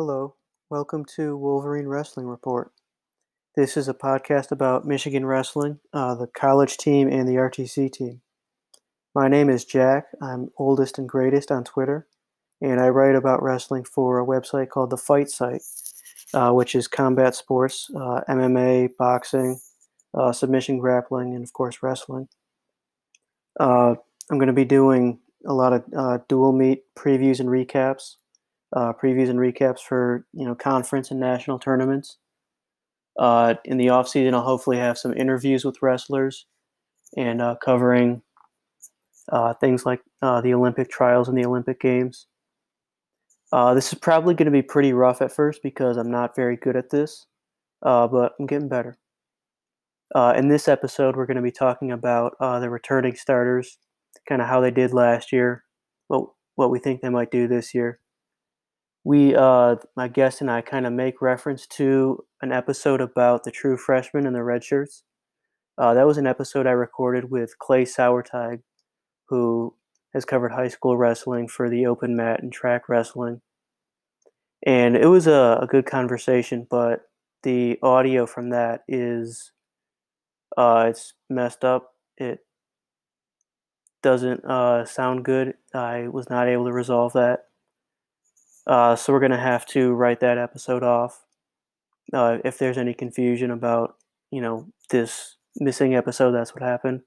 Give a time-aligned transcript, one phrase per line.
[0.00, 0.36] Hello,
[0.70, 2.70] welcome to Wolverine Wrestling Report.
[3.56, 8.20] This is a podcast about Michigan wrestling, uh, the college team, and the RTC team.
[9.12, 10.06] My name is Jack.
[10.22, 12.06] I'm oldest and greatest on Twitter,
[12.60, 15.62] and I write about wrestling for a website called The Fight Site,
[16.32, 19.58] uh, which is combat sports, uh, MMA, boxing,
[20.14, 22.28] uh, submission grappling, and of course, wrestling.
[23.58, 23.96] Uh,
[24.30, 28.14] I'm going to be doing a lot of uh, dual meet previews and recaps
[28.74, 32.18] uh, previews and recaps for you know conference and national tournaments.
[33.18, 36.46] Uh, in the off season, I'll hopefully have some interviews with wrestlers
[37.16, 38.22] and uh, covering
[39.32, 42.26] uh, things like uh, the Olympic trials and the Olympic games.
[43.50, 46.56] Uh, this is probably going to be pretty rough at first because I'm not very
[46.56, 47.26] good at this,
[47.82, 48.98] but I'm getting better.
[50.36, 53.78] in this episode, we're going to be talking about the returning starters,
[54.28, 55.64] kind of how they did last year,
[56.08, 58.00] what what we think they might do this year
[59.04, 63.50] we uh my guest and I kind of make reference to an episode about the
[63.50, 65.02] true freshmen and the red shirts.
[65.76, 68.60] Uh, that was an episode I recorded with Clay Sauerteig,
[69.28, 69.74] who
[70.12, 73.40] has covered high school wrestling for the open mat and track wrestling.
[74.66, 77.02] And it was a, a good conversation, but
[77.44, 79.52] the audio from that is
[80.56, 81.94] uh, it's messed up.
[82.16, 82.40] It
[84.02, 85.54] doesn't uh, sound good.
[85.74, 87.44] I was not able to resolve that.
[88.68, 91.24] Uh, so we're going to have to write that episode off.
[92.12, 93.96] Uh, if there's any confusion about,
[94.30, 97.00] you know, this missing episode, that's what happened.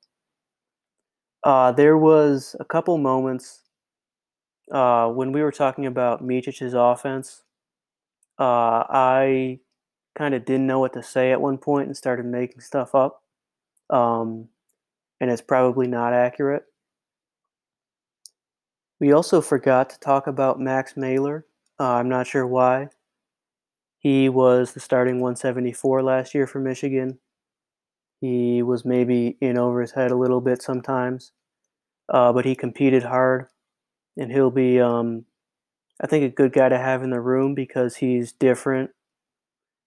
[1.44, 3.62] Uh, there was a couple moments
[4.72, 7.44] uh, when we were talking about Micic's offense.
[8.40, 9.60] Uh, I
[10.16, 13.22] kind of didn't know what to say at one point and started making stuff up.
[13.90, 14.50] Um,
[15.20, 16.64] and it's probably not accurate.
[19.00, 21.46] We also forgot to talk about Max Mailer.
[21.82, 22.90] Uh, I'm not sure why.
[23.98, 27.18] He was the starting 174 last year for Michigan.
[28.20, 31.32] He was maybe in over his head a little bit sometimes,
[32.08, 33.48] uh, but he competed hard,
[34.16, 35.26] and he'll be, um,
[36.00, 38.92] I think, a good guy to have in the room because he's different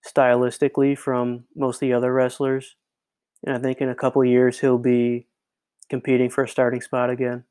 [0.04, 2.74] stylistically from most of the other wrestlers.
[3.46, 5.28] And I think in a couple years he'll be
[5.88, 7.44] competing for a starting spot again.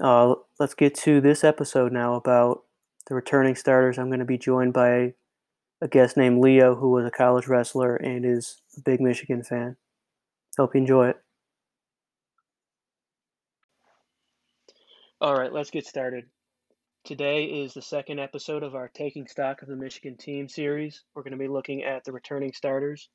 [0.00, 2.64] Uh, let's get to this episode now about
[3.06, 3.98] the returning starters.
[3.98, 5.12] I'm going to be joined by
[5.82, 9.76] a guest named Leo, who was a college wrestler and is a big Michigan fan.
[10.56, 11.16] Hope you enjoy it.
[15.20, 16.24] All right, let's get started.
[17.04, 21.04] Today is the second episode of our Taking Stock of the Michigan Team series.
[21.14, 23.10] We're going to be looking at the returning starters.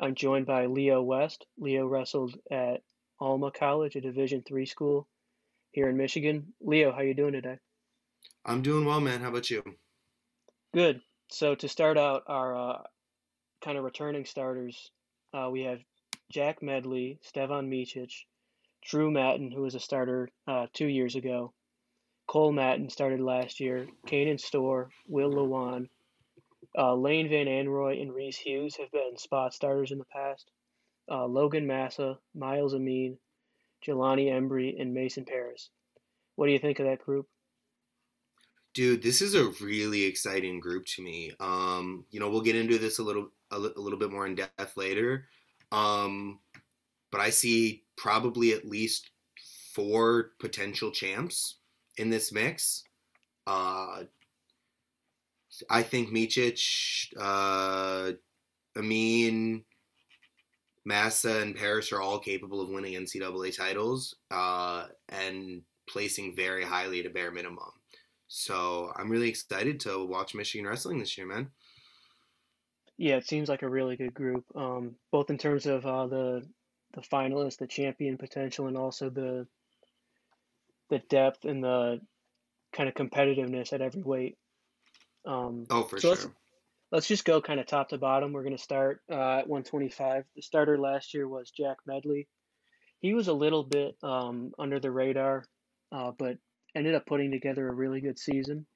[0.00, 1.46] I'm joined by Leo West.
[1.58, 2.82] Leo wrestled at
[3.20, 5.06] Alma College, a Division three school,
[5.74, 6.54] here in Michigan.
[6.60, 7.58] Leo, how you doing today?
[8.44, 9.20] I'm doing well, man.
[9.20, 9.62] How about you?
[10.72, 11.00] Good.
[11.30, 12.82] So to start out our uh,
[13.62, 14.90] kind of returning starters,
[15.32, 15.80] uh, we have
[16.30, 18.12] Jack Medley, Stevan Micic,
[18.88, 21.52] Drew Mattin, who was a starter uh, two years ago.
[22.28, 23.88] Cole Mattin started last year.
[24.06, 25.88] Kanen Storr, Will Lewan,
[26.78, 30.48] uh, Lane Van Anroy, and Reese Hughes have been spot starters in the past.
[31.10, 33.18] Uh, Logan Massa, Myles Amine,
[33.86, 35.70] Jelani Embree, and Mason Parris.
[36.36, 37.26] What do you think of that group?
[38.74, 41.32] Dude, this is a really exciting group to me.
[41.38, 44.34] Um, you know, we'll get into this a little a, a little bit more in
[44.34, 45.28] depth later.
[45.70, 46.40] Um,
[47.12, 49.10] but I see probably at least
[49.72, 51.58] four potential champs
[51.96, 52.82] in this mix.
[53.46, 54.04] Uh,
[55.70, 58.12] I think Micic, uh,
[58.76, 59.64] Amine,
[60.84, 67.00] Massa and Parris are all capable of winning NCAA titles uh, and placing very highly
[67.00, 67.70] at a bare minimum.
[68.28, 71.50] So I'm really excited to watch Michigan wrestling this year, man.
[72.96, 76.46] Yeah, it seems like a really good group, um, both in terms of uh, the
[76.94, 79.46] the finalists, the champion potential, and also the
[80.90, 82.00] the depth and the
[82.72, 84.36] kind of competitiveness at every weight.
[85.26, 86.26] Um, oh, for so sure let's
[87.00, 88.32] just go kind of top to bottom.
[88.32, 90.24] We're going to start uh, at 125.
[90.36, 92.28] The starter last year was Jack Medley.
[93.00, 95.44] He was a little bit um, under the radar,
[95.90, 96.38] uh, but
[96.74, 98.66] ended up putting together a really good season.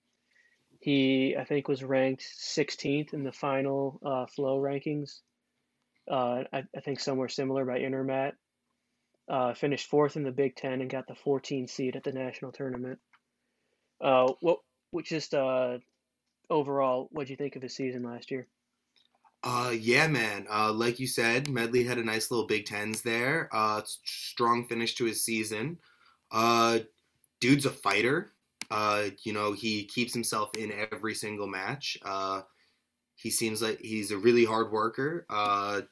[0.80, 5.20] He, I think, was ranked 16th in the final uh, flow rankings.
[6.10, 8.32] Uh, I, I, think somewhere similar by Intermat.
[9.28, 12.50] Uh, finished fourth in the Big Ten and got the 14 seed at the national
[12.50, 12.98] tournament.
[14.00, 14.58] Uh, what,
[14.90, 15.34] what just
[16.50, 18.46] overall, what do you think of his season last year?
[19.44, 20.46] Uh, yeah, man.
[20.50, 23.48] Uh, like you said, Medley had a nice little Big Tens there.
[23.52, 25.78] Uh, strong finish to his season.
[26.32, 26.80] Uh,
[27.40, 28.32] dude's a fighter.
[28.70, 31.96] Uh, you know, he keeps himself in every single match.
[32.04, 32.42] Uh,
[33.14, 35.24] he seems like he's a really hard worker.
[35.30, 35.82] Uh,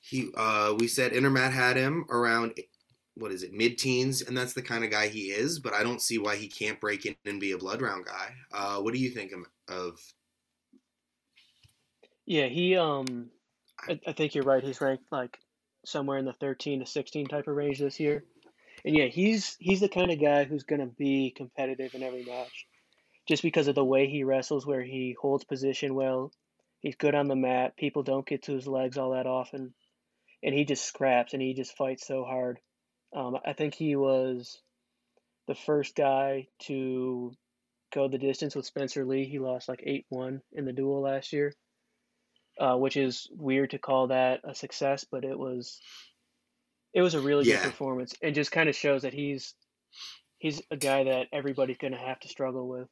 [0.00, 2.54] he, uh, we said Intermat had him around
[3.16, 5.58] what is it, mid teens, and that's the kind of guy he is.
[5.58, 8.34] But I don't see why he can't break in and be a blood round guy.
[8.52, 9.32] Uh, what do you think
[9.68, 10.00] of?
[12.26, 12.76] Yeah, he.
[12.76, 13.30] Um,
[13.88, 14.62] I, I think you're right.
[14.62, 15.38] He's ranked like
[15.84, 18.24] somewhere in the 13 to 16 type of range this year.
[18.84, 22.24] And yeah, he's he's the kind of guy who's going to be competitive in every
[22.24, 22.66] match,
[23.26, 26.32] just because of the way he wrestles, where he holds position well.
[26.80, 27.76] He's good on the mat.
[27.76, 29.74] People don't get to his legs all that often,
[30.42, 32.60] and he just scraps and he just fights so hard.
[33.16, 34.62] Um, I think he was
[35.48, 37.34] the first guy to
[37.92, 39.26] go the distance with Spencer Lee.
[39.26, 41.54] He lost like 8 1 in the duel last year,
[42.58, 45.80] uh, which is weird to call that a success, but it was.
[46.92, 47.60] It was a really Yeah.
[47.60, 49.54] good performance, and just kind of shows that he's
[50.38, 52.88] he's a guy that everybody's gonna have to struggle with.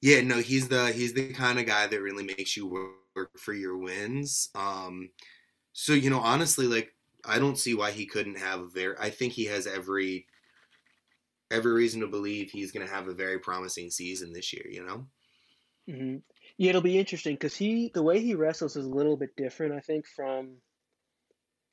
[0.00, 3.54] Yeah, no, he's the he's the kind of guy that really makes you work for
[3.54, 4.50] your wins.
[4.54, 5.10] Um,
[5.72, 6.93] so you know, honestly, like
[7.26, 8.96] I don't see why he couldn't have a very.
[8.98, 10.26] I think he has every
[11.50, 14.66] every reason to believe he's going to have a very promising season this year.
[14.68, 15.08] You know.
[15.86, 16.16] hmm
[16.58, 19.72] Yeah, it'll be interesting because he the way he wrestles is a little bit different,
[19.74, 20.60] I think, from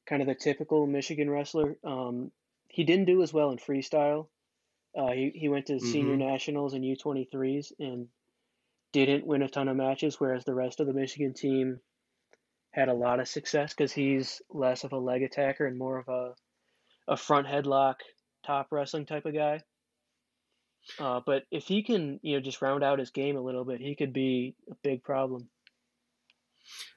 [0.06, 1.78] kind of the typical Michigan wrestler.
[1.84, 2.32] Um,
[2.68, 4.30] he didn't do as well in freestyle.
[4.98, 8.10] Uh, he he went to senior hmm nationals and U twenty threes and
[8.94, 11.82] didn't win a ton of matches, whereas the rest of the Michigan team
[12.72, 16.08] had a lot of success because he's less of a leg attacker and more of
[16.08, 16.34] a
[17.08, 17.96] a front headlock
[18.46, 19.62] top wrestling type of guy.
[20.98, 23.82] Uh, but if he can, you know, just round out his game a little bit,
[23.82, 25.50] he could be a big problem.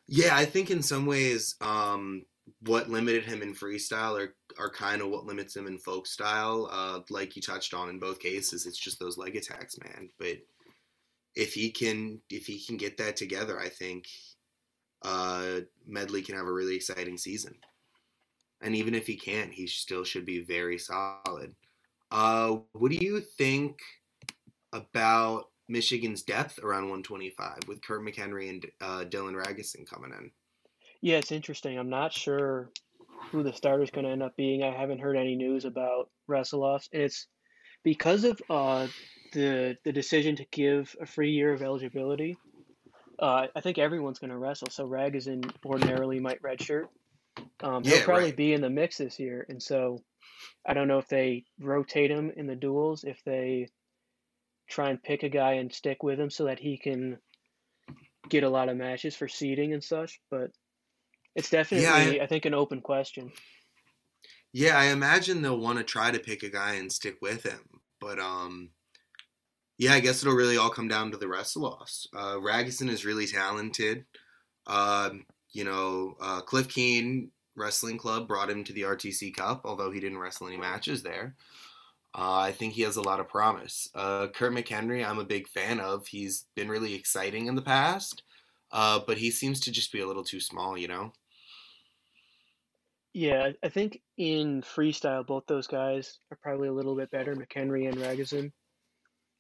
[0.06, 2.25] Yeah, I think in some ways, um,
[2.61, 6.69] what limited him in freestyle are are kind of what limits him in folk style.
[6.71, 10.11] Uh, like you touched on in both cases, it's just those leg attacks, man.
[10.19, 10.38] But
[11.35, 14.06] if he can if he can get that together, I think
[15.04, 17.54] uh, Medley can have a really exciting season.
[18.62, 21.54] And even if he can't, he still should be very solid.
[22.10, 23.80] Uh, what do you think
[24.72, 30.30] about Michigan's depth around 125 with Kurt McHenry and uh, Dylan Ragusin coming in?
[31.00, 31.78] Yeah, it's interesting.
[31.78, 32.70] I'm not sure
[33.30, 34.62] who the starter's going to end up being.
[34.62, 37.26] I haven't heard any news about wrestle-offs, and it's
[37.82, 38.86] because of uh,
[39.32, 42.36] the the decision to give a free year of eligibility.
[43.19, 44.69] Uh, I think everyone's going to wrestle.
[44.70, 46.88] So Ragusin ordinarily might redshirt.
[47.61, 48.37] Um, he'll Yeah, probably right.
[48.37, 50.02] be in the mix this year, and so
[50.66, 53.69] I don't know if they rotate him in the duels, if they
[54.69, 57.19] try and pick a guy and stick with him so that he can
[58.28, 60.20] get a lot of matches for seeding and such.
[60.31, 60.50] But
[61.34, 63.32] it's Yeah, I, definitely, I think, an open question.
[64.52, 67.61] yeah, I imagine they'll want to try to pick a guy and stick with him.
[68.00, 68.70] But um,
[69.79, 72.09] yeah, I guess it'll really all come down to the wrestle-offs.
[72.15, 74.05] Uh, Ragusin is really talented.
[74.67, 79.91] Um, you know, uh, Cliff Keen Wrestling Club brought him to the RTC Cup, although
[79.91, 81.35] he didn't wrestle any matches there.
[82.17, 83.88] Uh, I think he has a lot of promise.
[83.94, 86.06] Uh, Kurt McHenry, I'm a big fan of.
[86.06, 88.23] He's been really exciting in the past,
[88.71, 91.12] uh, but he seems to just be a little too small, you know?
[93.12, 97.88] Yeah, I think in freestyle, both those guys are probably a little bit better, McHenry
[97.88, 98.53] and Ragusin.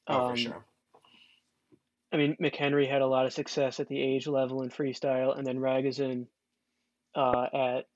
[0.06, 0.64] Oh, for Um, sure.
[2.12, 5.44] I mean, McHenry had a lot of success at the age level in freestyle, and
[5.46, 6.28] then Ragusin
[7.16, 7.86] uh, at,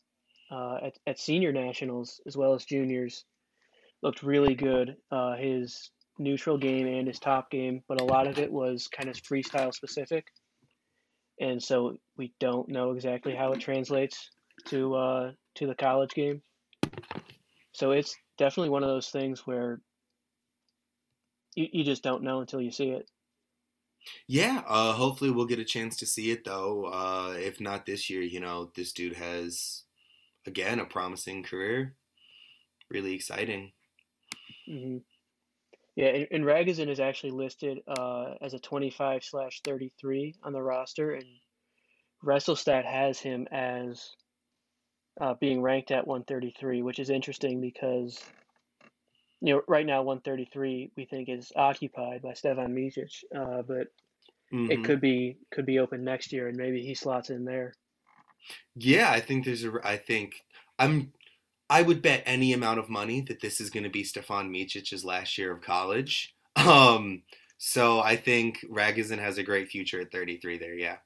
[0.51, 3.25] uh, at at senior nationals as well as juniors
[4.03, 4.97] looked really good.
[5.11, 9.09] Uh, his neutral game and his top game, but a lot of it was kind
[9.09, 10.27] of freestyle specific,
[11.41, 14.31] and so we don't know exactly how it translates
[14.67, 16.43] to uh, to the college game.
[17.73, 19.81] So it's definitely one of those things where
[21.59, 23.11] you, you just don't know until you see it.
[24.29, 26.85] Yeah, uh, hopefully we'll get a chance to see it though.
[26.87, 29.83] Uh, if not this year, you know, this dude has
[30.47, 31.95] again a promising career.
[32.91, 33.73] Really exciting.
[34.67, 34.99] hmm
[35.97, 40.63] Yeah, and, and Ragusin is actually listed uh, as a 25 slash 33 on the
[40.63, 41.27] roster, and
[42.25, 44.11] WrestleStat has him as
[45.21, 48.23] uh, being ranked at 133, which is interesting because
[49.41, 53.89] you know right now 133 we think is occupied by Stevan Micic, uh, but
[54.69, 57.75] it hmm could be could be open next year, and maybe he slots in there.
[58.75, 59.73] Yeah, I think there's a.
[59.85, 60.45] I think
[60.79, 61.13] I'm.
[61.71, 65.05] I would bet any amount of money that this is going to be Stevan Micic's
[65.05, 66.35] last year of college.
[66.57, 67.23] Um,
[67.59, 70.75] so I think Ragusin has a great future at 33 there.
[70.75, 70.97] Yeah.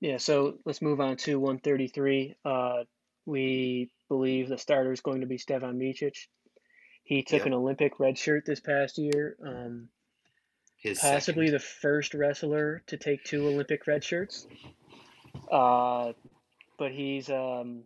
[0.00, 2.36] Yeah, so let's move on to 133.
[2.44, 2.84] Uh,
[3.30, 6.16] we believe the starter is going to be Stevan Micic.
[7.04, 7.46] He took Yep.
[7.46, 9.36] an Olympic red shirt this past year.
[9.44, 9.88] Um,
[10.76, 11.54] His possibly second.
[11.54, 14.46] the first wrestler to take two Olympic red shirts.
[15.50, 16.12] Uh,
[16.78, 17.84] but he's um,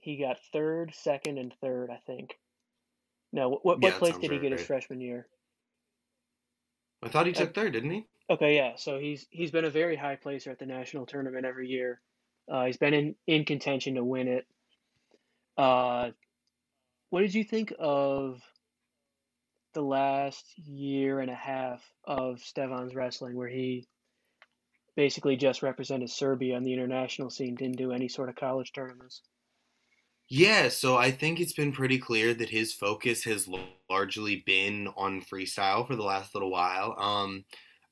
[0.00, 2.38] he got third, second, and third, I think.
[3.32, 5.26] No, what what, Yeah, what place did he right, get his freshman year?
[7.02, 8.06] I thought he Uh, took third, didn't he?
[8.28, 8.76] Okay, yeah.
[8.76, 12.00] So he's he's been a very high placer at the national tournament every year.
[12.50, 14.46] Uh, he's been in, in contention to win it.
[15.56, 16.10] Uh,
[17.10, 18.40] what did you think of
[19.74, 23.86] the last year and a half of Stevan's wrestling, where he
[24.96, 29.22] basically just represented Serbia on the international scene, didn't do any sort of college tournaments?
[30.28, 33.48] Yeah, so I think it's been pretty clear that his focus has
[33.88, 36.94] largely been on freestyle for the last little while.
[36.98, 37.44] Um,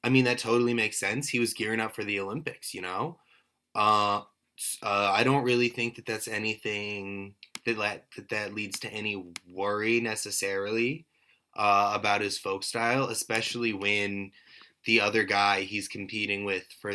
[0.05, 1.29] I mean, that totally makes sense.
[1.29, 3.19] He was gearing up for the Olympics, you know?
[3.75, 4.23] Uh,
[4.83, 7.35] uh, I don't really think that that's anything
[7.65, 11.07] that that, that, that leads to any worry necessarily
[11.57, 14.33] uh, about his folk style, especially when
[14.85, 16.93] the other guy he's competing with for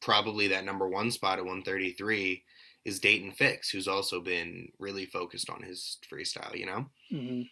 [0.00, 2.44] probably that number one spot at 133
[2.84, 6.86] is Dayton Fix, who's also been really focused on his freestyle, you know?
[7.10, 7.42] hmm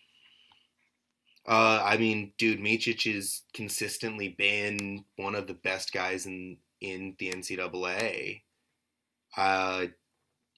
[1.47, 7.17] Uh, I mean, dude, Micic has consistently been one of the best guys in, in
[7.19, 8.43] the NCAA.
[9.37, 9.87] Uh,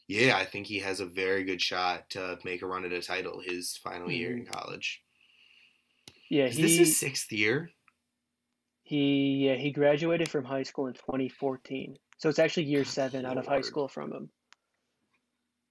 [0.08, 3.00] yeah, I think he has a very good shot to make a run at a
[3.00, 5.02] title his final year in college.
[6.28, 7.70] Yeah, Is he this his sixth year?
[8.82, 13.24] he yeah, he graduated from high school in 2014, so it's actually year Good seven
[13.24, 14.30] out of high school from him.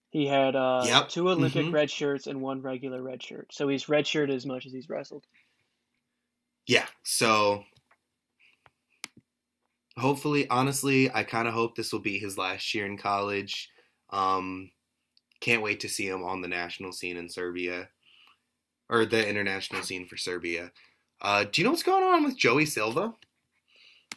[0.10, 1.10] He had uh, Yep.
[1.10, 1.74] two Olympic Mhm.
[1.74, 5.26] red shirts and one regular red shirt, so he's redshirted as much as he's wrestled.
[6.66, 7.66] Yeah, so
[9.98, 13.70] hopefully, honestly, I kind of hope this will be his last year in college.
[14.10, 14.72] Um,
[15.40, 17.90] can't wait to see him on the national scene in Serbia,
[18.90, 20.72] or the international scene for Serbia.
[21.22, 23.14] Uh, do you know what's going on with Joey Silva?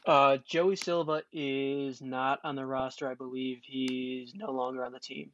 [0.05, 3.09] Uh, Joey Silva is not on the roster.
[3.09, 5.31] I believe he's no longer on the team.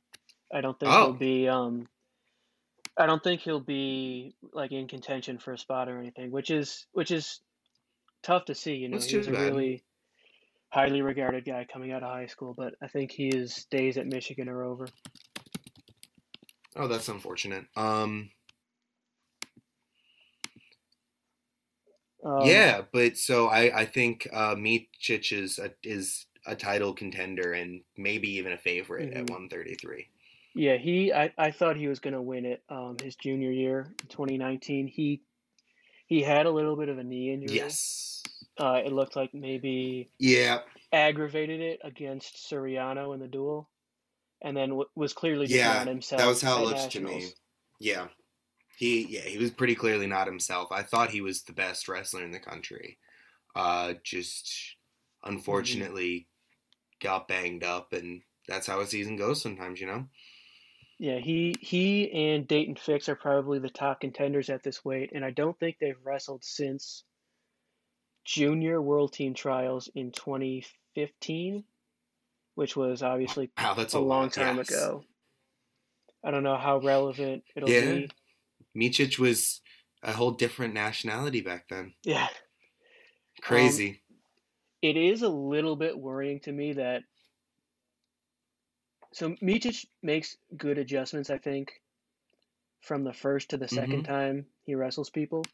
[0.53, 1.05] I don't think Oh.
[1.07, 1.49] he'll be.
[1.49, 1.89] Um,
[2.97, 6.87] I don't think he'll be like in contention for a spot or anything, which is
[6.93, 7.41] which is
[8.23, 8.77] tough to see.
[8.77, 9.53] You know, That's he was too a bad.
[9.55, 9.83] really
[10.73, 14.49] highly regarded guy coming out of high school, but I think his days at Michigan
[14.49, 14.87] are over.
[16.75, 17.67] Oh, that's unfortunate.
[17.77, 18.31] Um,
[22.25, 24.57] Um, yeah, but so I I think uh,
[25.33, 29.31] is a, is a title contender and maybe even a favorite at Mhm.
[29.31, 30.09] 133.
[30.55, 31.13] Yeah, he.
[31.13, 32.63] I, I thought he was going to win it.
[32.69, 35.23] Um, his junior year, in 2019, he
[36.07, 37.57] he had a little bit of a knee injury.
[37.57, 38.23] Yes.
[38.59, 40.63] Uh, it looked like maybe Yeah.
[40.93, 43.71] aggravated it against Suriano in the duel,
[44.43, 46.21] and then w- was clearly Yeah, not himself.
[46.21, 47.33] That was how it looks to me.
[47.81, 48.09] Yeah.
[48.79, 50.73] He yeah, he was pretty clearly not himself.
[50.73, 52.99] I thought he was the best wrestler in the country.
[53.55, 54.77] Uh just
[55.25, 56.29] unfortunately
[57.01, 60.09] got banged up and that's how a season goes sometimes, you know?
[60.99, 65.25] Yeah, he he and Dayton Fix are probably the top contenders at this weight, and
[65.25, 67.05] I don't think they've wrestled since
[68.25, 71.65] junior world team trials in 2015,
[72.55, 74.69] which was obviously Wow, that's a a, long lot, time yes.
[74.69, 75.05] ago.
[76.25, 77.95] I don't know how relevant it'll Yeah.
[77.95, 78.11] be.
[78.75, 79.61] Micic was
[80.03, 81.95] a whole different nationality back then.
[82.05, 82.29] Yeah,
[83.41, 83.91] Crazy.
[83.91, 84.17] Um,
[84.83, 87.03] it is a little bit worrying to me that
[89.13, 91.73] so Micic makes good adjustments, I think,
[92.81, 94.03] from the first to the 2nd mm-hmm.
[94.03, 95.45] time he wrestles people.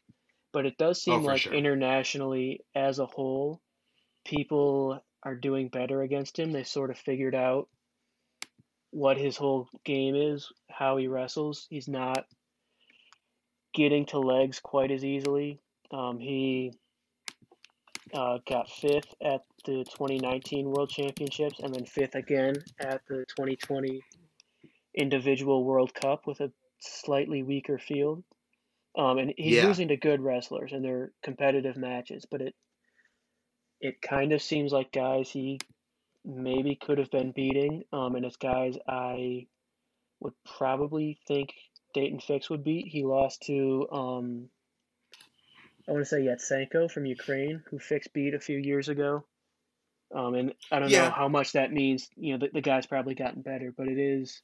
[0.51, 1.25] But it does seem Mm-hmm.
[1.25, 1.53] Oh, like sure.
[1.53, 3.61] internationally as a whole,
[4.25, 6.51] people are doing better against him.
[6.51, 7.67] They sort of figured out
[8.91, 11.67] what his whole game is, how he wrestles.
[11.69, 12.25] He's not
[13.73, 15.59] getting to legs quite as easily.
[15.91, 16.73] Um, he
[18.13, 24.01] uh, got fifth at the 2019 World Championships and then fifth again at the 2020
[24.95, 28.23] Individual World Cup with a slightly weaker field.
[28.97, 29.65] Um, and he's Yeah.
[29.65, 32.55] losing to good wrestlers in their competitive matches, but it
[33.81, 35.59] it kind of seems like guys he
[36.25, 39.47] maybe could have been beating, um, and it's guys I
[40.19, 41.53] would probably think
[41.93, 42.87] Dayton Fix would beat.
[42.87, 44.49] He lost to um,
[45.87, 49.25] I want to say Yatsenko from Ukraine, who Fix beat a few years ago.
[50.13, 51.07] Um, and I don't Yeah.
[51.07, 52.09] know how much that means.
[52.15, 54.41] You know, the, the guy's probably gotten better, but it is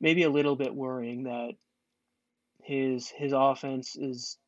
[0.00, 1.52] maybe a little bit worrying that
[2.62, 4.38] his his offense is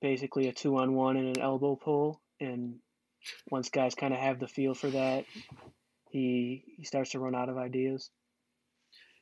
[0.00, 2.80] basically a two on one and an elbow pull, and
[3.50, 5.26] once guys kind of have the feel for that,
[6.10, 8.10] he he starts to run out of ideas.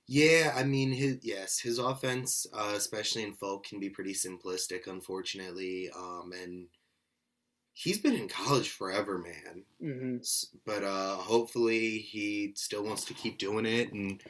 [0.07, 4.87] Yeah, I mean, his yes, his offense, uh, especially in folk, can be pretty simplistic,
[4.87, 5.89] unfortunately.
[5.91, 6.69] Um, and
[7.73, 9.65] he's been in college forever, man.
[9.81, 10.19] hmm
[10.65, 14.23] But uh, hopefully, he still wants to keep doing it, and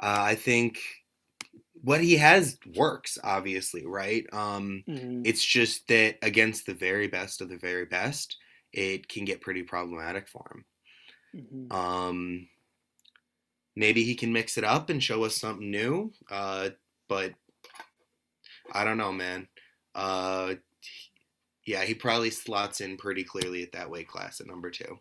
[0.00, 1.01] uh, I think
[1.82, 3.18] what he has works.
[3.22, 4.24] Obviously, right?
[4.32, 8.36] Um, hmm it's just that against the very best of the very best,
[8.72, 10.64] it can get pretty problematic for
[11.32, 11.46] him.
[11.48, 12.48] hmm Um,
[13.76, 16.12] maybe he can mix it up and show us something new.
[16.30, 16.70] Uh,
[17.08, 17.32] but
[18.72, 19.48] I don't know, man.
[19.94, 20.54] Uh,
[21.66, 24.98] yeah, he probably slots in pretty clearly at that weight class at number two.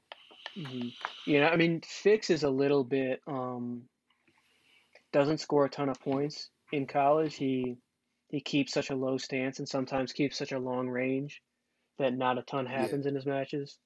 [0.55, 0.89] hmm
[1.25, 3.83] You know, I mean, Fix is a little bit um
[5.13, 7.35] doesn't score a ton of points in college.
[7.35, 7.77] He
[8.29, 11.41] he keeps such a low stance and sometimes keeps such a long range
[11.97, 12.81] that not a ton Yeah.
[12.81, 13.77] happens in his matches.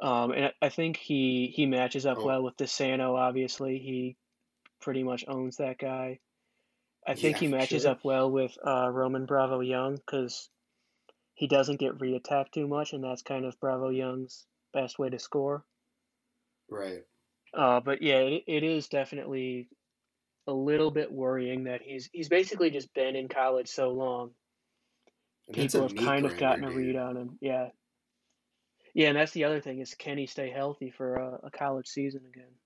[0.00, 3.78] Um, and I think he he matches up Oh, well with DeSanto, obviously.
[3.78, 4.16] He
[4.80, 6.20] pretty much owns that guy.
[7.06, 7.92] I think yeah, he matches sure.
[7.92, 10.48] up well with uh, Roman Bravo Young because
[11.34, 15.18] he doesn't get re-attacked too much, and that's kind of Bravo Young's best way to
[15.18, 15.64] score.
[16.68, 17.02] Right.
[17.52, 19.68] Uh, but yeah, it, it is definitely
[20.50, 24.34] a little bit worrying that he's he's basically just been in college so long.
[25.52, 27.38] People have kind of gotten a read on him.
[27.40, 27.70] Yeah.
[28.94, 31.88] Yeah, and that's the other thing is can he stay healthy for a, a college
[31.88, 32.60] season again?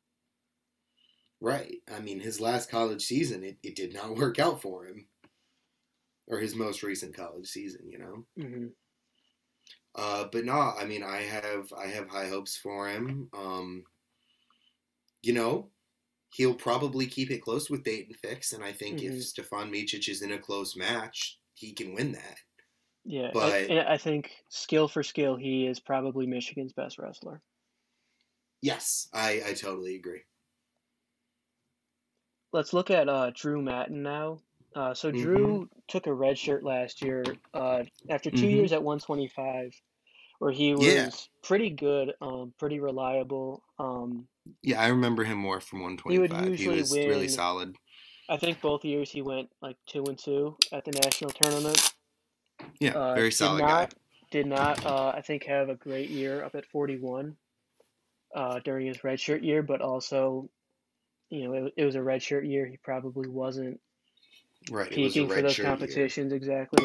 [1.41, 1.83] Right.
[1.89, 5.09] I mean, his last college season, it, it did not work out for him.
[6.27, 8.27] Or his most recent college season, you know?
[8.37, 8.67] hmm
[9.95, 13.29] Uh, but no, I mean, I have I have high hopes for him.
[13.33, 13.85] Um,
[15.23, 15.73] you know,
[16.35, 20.09] he'll probably keep it close with Dayton Fix, and I think hmm if Stevan Micic
[20.09, 22.39] is in a close match, he can win that.
[23.05, 27.43] Yeah, But and I think skill for skill, he is probably Michigan's best wrestler.
[28.63, 30.25] yes, I I totally agree.
[32.53, 34.39] Let's look at uh, Drew Mattin now.
[34.75, 35.57] Uh, so Mm-hmm.
[35.61, 38.49] Drew took a red shirt last year uh, after two Mm-hmm.
[38.49, 39.73] years at 125,
[40.39, 43.63] where he Yeah, was pretty good, um, pretty reliable.
[43.79, 44.29] Um,
[44.63, 46.45] yeah, I remember him more from he would 125.
[46.59, 47.77] He usually was really solid.
[48.29, 51.93] I think both years he went like two and two at the national tournament.
[52.81, 53.89] Yeah, Uh, very did solid guy.
[54.31, 57.37] did not uh, I think have a great year up at 41
[58.35, 60.49] uh, during his redshirt year, but also
[61.29, 62.67] you know it, it was a redshirt year.
[62.67, 63.81] He probably wasn't
[64.71, 66.85] Right, it was a peaking for those shirt year, competitions exactly.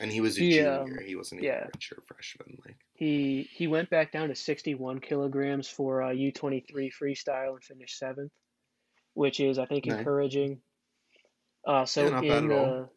[0.00, 0.68] And he was a He junior.
[0.68, 2.58] um He wasn't even a yeah shirt freshman.
[2.64, 7.98] Like, he he went back down to 61 kilograms for uh, U23 freestyle and finished
[7.98, 8.32] seventh,
[9.14, 10.62] which is I think encouraging.
[11.66, 12.88] Uh, so bad in the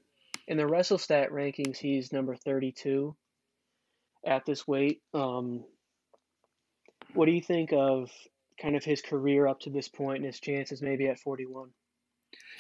[0.48, 3.16] in the WrestleStat rankings, he's number 32
[4.26, 5.02] at this weight.
[5.14, 5.66] Um,
[7.14, 8.12] what do you think of
[8.62, 11.72] kind of his career up to this point and his chances maybe at 41?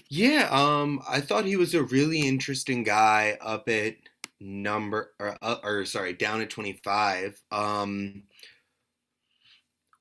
[0.09, 3.95] Yeah, um, I thought he was a really interesting guy up at
[4.43, 7.41] number or, uh, or sorry, down at 25.
[7.51, 8.23] Um,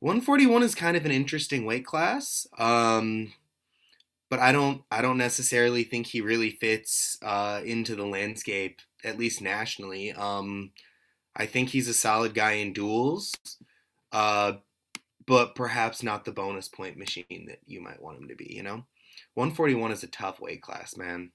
[0.00, 2.46] 141 is kind of an interesting weight class.
[2.58, 3.32] Um,
[4.28, 9.18] but I don't I don't necessarily think he really fits uh, into the landscape at
[9.18, 10.12] least nationally.
[10.12, 10.72] Um,
[11.36, 13.32] I think he's a solid guy in duels.
[14.10, 14.54] Uh,
[15.26, 18.62] but perhaps not the bonus point machine that you might want him to be, you
[18.62, 18.84] know?
[19.34, 21.30] 141 is a tough weight class, man.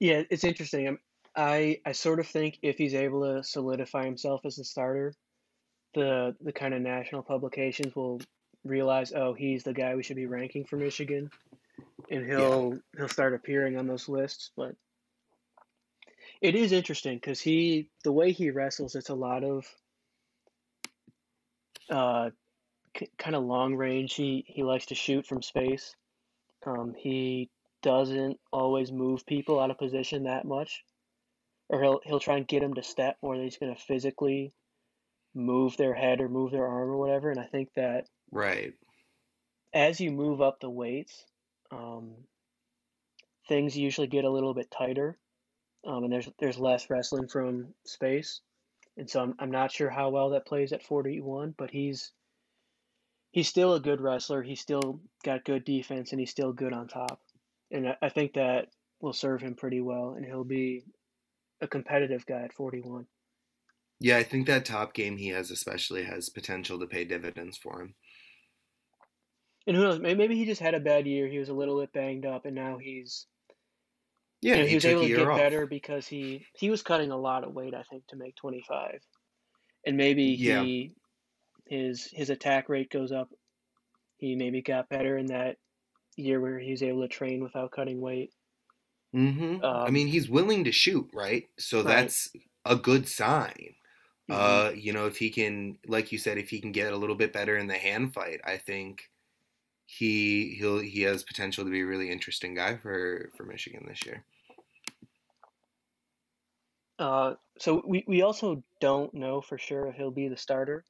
[0.00, 0.88] Yeah, it's interesting.
[0.88, 0.98] I'm,
[1.34, 5.14] I I sort of think if he's able to solidify himself as a starter,
[5.94, 8.20] the the kind of national publications will
[8.64, 11.30] realize, oh, he's the guy we should be ranking for Michigan,
[12.10, 14.50] and he'll he'll start appearing on those lists.
[14.56, 14.74] But
[16.40, 19.66] it is interesting because he the way he wrestles, it's a lot of
[21.90, 22.30] uh
[22.94, 24.14] k- kind of long range.
[24.14, 25.94] He he likes to shoot from space.
[26.66, 27.48] Um, he
[27.86, 30.82] doesn't always move people out of position that much,
[31.68, 34.52] or he'll he'll try and get them to step more than he's going to physically
[35.36, 37.30] move their head or move their arm or whatever.
[37.30, 38.74] And I think that Right.
[39.72, 41.24] as you move up the weights,
[41.70, 42.10] um,
[43.48, 45.16] things usually get a little bit tighter,
[45.86, 48.40] um, and there's there's less wrestling from space.
[48.96, 52.12] And so I'm I'm not sure how well that plays at 41, but he's
[53.32, 54.42] he's still a good wrestler.
[54.42, 57.20] He's still got good defense, and he's still good on top.
[57.70, 60.84] And I, I think that will serve him pretty well, and he'll be
[61.60, 63.08] a competitive guy at 41.
[64.00, 67.82] Yeah, I think that top game he has especially has potential to pay dividends for
[67.82, 67.94] him.
[69.64, 70.00] And who knows?
[70.00, 71.28] Maybe he just had a bad year.
[71.28, 73.28] He was a little bit banged up, and now he's
[74.52, 75.44] you Yeah, know he he was able to get off.
[75.44, 77.74] better because he he was cutting a lot of weight.
[77.74, 79.00] I think to make 25,
[79.86, 80.68] and maybe Yeah.
[80.76, 80.94] he
[81.66, 83.30] his his attack rate goes up.
[84.18, 85.58] He maybe got better in that
[86.16, 88.32] year where he was able to train without cutting weight.
[89.14, 89.58] Mm-hmm.
[89.84, 91.48] I Um, mean, he's willing to shoot, right?
[91.58, 92.12] So right.
[92.12, 92.30] that's
[92.64, 93.74] a good sign.
[94.28, 96.96] hmm Uh, you know, if he can, like you said, if he can get a
[96.96, 99.10] little bit better in the hand fight, I think
[99.86, 104.06] he he'll he has potential to be a really interesting guy for for Michigan this
[104.06, 104.26] year.
[106.98, 110.84] Uh, so we, we also don't know for sure if he'll be the starter.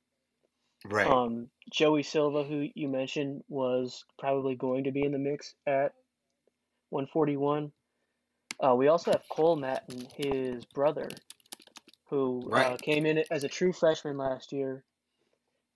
[0.88, 1.07] Right.
[1.07, 5.92] Um, Joey Silva, who you mentioned, was probably going to be in the mix at
[6.90, 7.72] 141.
[8.59, 11.09] Uh, we also have Cole Mattin, his brother,
[12.09, 14.85] who uh, came in as a true freshman last year,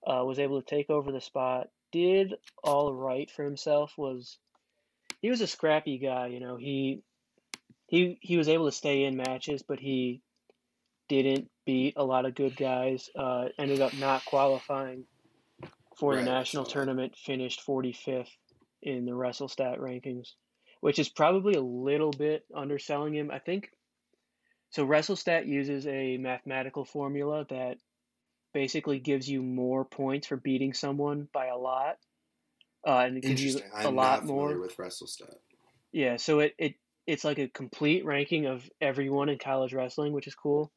[0.05, 3.93] uh, was able to take over the spot, did all right for himself.
[3.97, 4.37] Was
[5.21, 6.55] he was a scrappy guy, you know.
[6.55, 7.03] He
[7.87, 10.21] he he was able to stay in matches, but he
[11.11, 13.09] didn't beat a lot of good guys.
[13.13, 15.03] Uh, ended up not qualifying
[15.97, 16.29] for the Right.
[16.29, 16.71] I national that.
[16.71, 17.17] tournament.
[17.17, 18.29] Finished 45th
[18.81, 20.29] in the WrestleStat rankings,
[20.79, 23.29] which is probably a little bit underselling him.
[23.29, 23.69] I think
[24.69, 24.87] so.
[24.87, 27.77] WrestleStat uses a mathematical formula that
[28.53, 31.97] basically gives you more points for beating someone by a lot,
[32.87, 34.57] uh, and it gives you a I'm lot more.
[34.57, 35.35] with WrestleStat.
[35.91, 40.27] Yeah, so it, it it's like a complete ranking of everyone in college wrestling, which
[40.27, 40.71] is cool.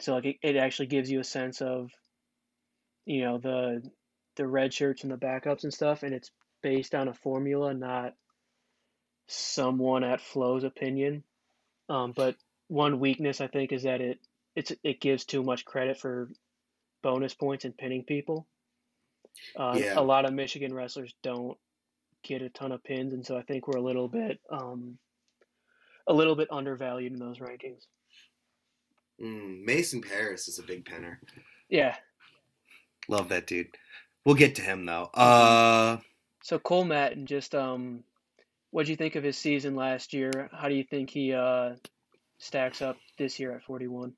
[0.00, 1.90] So like it, it actually gives you a sense of,
[3.04, 3.82] you know, the
[4.36, 6.30] the red shirts and the backups and stuff, and it's
[6.62, 8.14] based on a formula, not
[9.26, 11.22] someone at Flow's opinion.
[11.88, 12.36] Um, but
[12.68, 14.18] one weakness I think is that it
[14.54, 16.28] it's it gives too much credit for
[17.02, 18.46] bonus points and pinning people.
[19.56, 19.98] Uh, Yeah.
[19.98, 21.56] a lot of Michigan wrestlers don't
[22.22, 24.98] get a ton of pins, and so I think we're a little bit um,
[26.06, 27.86] a little bit undervalued in those rankings.
[29.20, 31.16] Mm, Mason Parris is a big penner.
[31.68, 31.96] Yeah.
[33.08, 33.68] Love that dude.
[34.24, 35.10] We'll get to him though.
[35.14, 35.98] Uh,
[36.42, 38.04] So Cole Mattin, just um,
[38.70, 40.48] what do you think of his season last year?
[40.52, 41.76] How do you think he uh
[42.38, 44.14] stacks up this year at 41?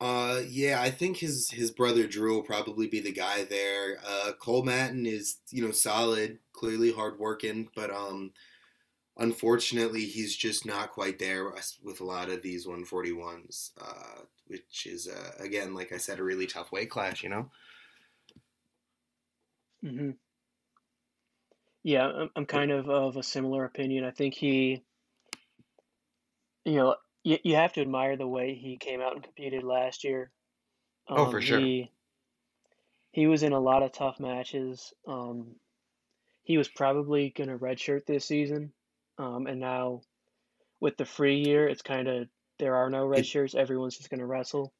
[0.00, 3.98] uh, yeah, I think his his brother Drew will probably be the guy there.
[4.06, 8.32] Uh, Cole Mattin is you know solid, clearly hardworking, but um,
[9.16, 11.52] unfortunately he's just not quite there
[11.82, 13.72] with a lot of these 141s.
[13.80, 17.22] Uh, which is uh, again, like I said, a really tough weight class.
[17.22, 17.50] You know.
[19.82, 20.10] hmm
[21.84, 24.04] Yeah, I'm I'm kind of of a similar opinion.
[24.04, 24.84] I think he,
[26.64, 30.04] you know, you, you have to admire the way he came out and competed last
[30.04, 30.30] year.
[31.16, 31.60] Oh, for Um, sure.
[31.60, 31.92] he
[33.10, 34.94] he was in a lot of tough matches.
[35.08, 35.56] Um,
[36.44, 38.74] he was probably gonna redshirt this season.
[39.18, 40.02] Um, and now
[40.80, 43.54] with the free year, it's kind of there are no red shirts.
[43.54, 44.74] Everyone's just gonna wrestle.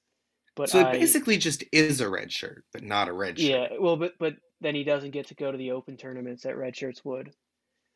[0.57, 3.45] But so it basically just is a red shirt, but not a red shirt.
[3.45, 6.57] yeah, well, but but then he doesn't get to go to the open tournaments that
[6.57, 7.33] red shirts would.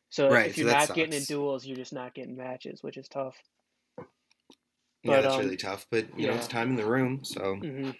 [0.09, 0.47] So Right.
[0.47, 3.37] if you're that not getting in duels, you're just not getting matches, which is tough.
[5.03, 5.87] Yeah, But that's um, really tough.
[5.89, 7.61] But you know, it's time in the room, so.
[7.61, 7.91] hmm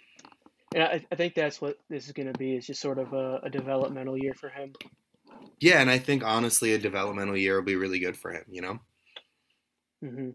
[0.74, 2.56] And I, I think that's what this is going to be.
[2.56, 4.74] Is just sort of a, a developmental year for him.
[5.62, 8.44] Yeah, and I think honestly, a developmental year will be really good for him.
[8.50, 8.80] You know,
[10.02, 10.32] hmm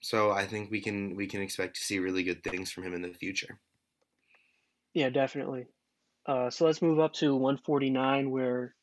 [0.00, 2.94] so I think we can we can expect to see really good things from him
[2.94, 3.60] in the future.
[4.94, 5.66] Yeah, definitely.
[6.26, 8.76] Uh, so let's move up to 149, where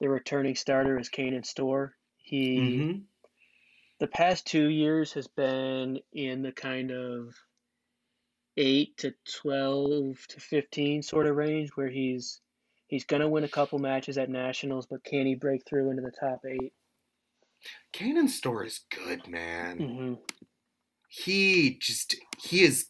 [0.00, 1.96] the returning starter is Kanen Storr.
[2.18, 3.04] He Mm-hmm.
[4.00, 7.36] the past two years has been in the kind of
[8.56, 12.40] eight to 12 to 15 sort of range, where he's
[12.90, 16.10] he's gonna win a couple matches at nationals, but can he break through into the
[16.12, 16.72] top 8
[17.92, 19.78] Kanen Storr is good, man.
[19.78, 20.14] Mm-hmm.
[21.08, 22.86] He just he is.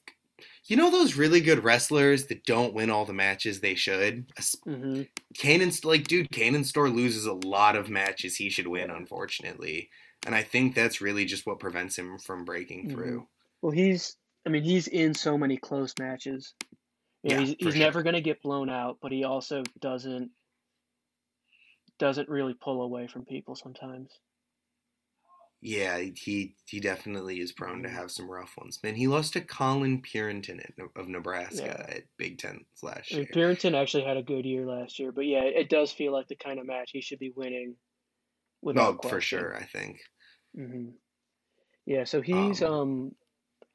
[0.66, 4.28] You know those really good wrestlers that don't win all the matches they should.
[4.66, 5.02] Mm-hmm.
[5.36, 9.90] Kanen's like, dude, Kanen Storr loses a lot of matches he should win, unfortunately,
[10.26, 12.92] and I think that's really just what prevents him from breaking Mhm.
[12.92, 13.28] through.
[13.62, 16.54] Well, he's I mean he's in so many close matches.
[17.22, 17.76] You know, Yeah, he's he's sure.
[17.76, 20.32] never gonna get blown out, but he also doesn't
[21.98, 24.18] doesn't really pull away from people sometimes.
[25.62, 28.78] Yeah, he he definitely is prone to have some rough ones.
[28.82, 30.60] Man, he lost to Colin Purinton
[30.96, 31.86] of Nebraska Yeah.
[31.88, 33.34] at Big Ten last I mean, year.
[33.34, 36.36] Purinton actually had a good year last year, but yeah, it does feel like the
[36.36, 37.76] kind of match he should be winning
[38.62, 40.00] without No, for sure, I think.
[40.54, 40.90] hmm
[41.86, 43.14] Yeah, so he's Um, um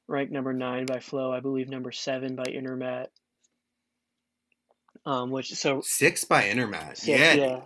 [0.08, 3.08] ranked number nine by Flow, I believe number seven by Intermat.
[5.06, 6.98] Um, which so six by Intermat.
[6.98, 7.60] six, Yeah, yeah,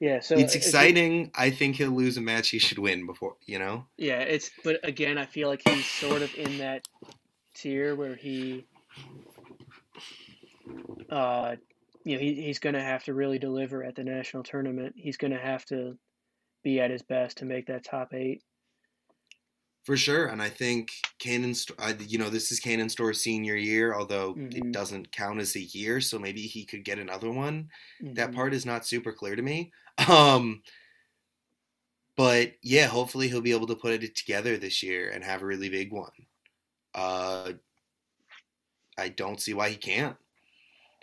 [0.00, 0.20] yeah.
[0.20, 1.30] So it's it's exciting.
[1.34, 3.36] I think he'll lose a match he should win before.
[3.44, 3.86] You know.
[3.96, 6.82] yeah, it's but again, I feel like he's sort of in that
[7.54, 8.64] tier where he,
[11.10, 11.56] uh,
[12.04, 14.94] you know, he he's gonna have to really deliver at the national tournament.
[14.96, 15.98] He's gonna have to
[16.64, 18.42] be at his best to make that top eight.
[19.84, 21.56] For sure, and I think Kanen,
[22.08, 24.56] you know, this is Kanen Storr's senior year, although mm-hmm.
[24.56, 27.68] it doesn't count as a year, so maybe he could get another one.
[28.00, 28.14] Mm-hmm.
[28.14, 29.72] That part is not super clear to me.
[30.08, 30.62] Um,
[32.16, 35.46] but yeah, hopefully he'll be able to put it together this year and have a
[35.46, 36.10] really big one.
[36.94, 37.52] Uh,
[38.98, 40.16] I don't see why he can't.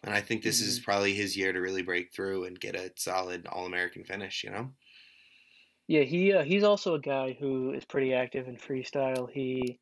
[0.04, 0.70] And I think this mm-hmm.
[0.70, 4.44] is probably his year to really break through and get a solid All American finish,
[4.44, 4.72] you know?
[5.90, 9.28] Yeah, he uh, he's also a guy who is pretty active in freestyle.
[9.28, 9.80] He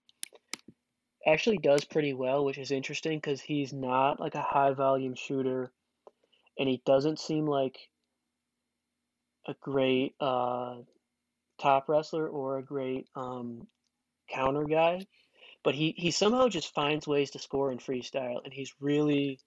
[1.28, 5.70] actually does pretty well, which is interesting because he's not like a high volume shooter,
[6.58, 7.78] and he doesn't seem like
[9.50, 10.76] a great uh,
[11.60, 13.68] top wrestler or a great um,
[14.30, 15.06] counter guy,
[15.62, 19.42] but he he somehow just finds ways to score in freestyle, and he's really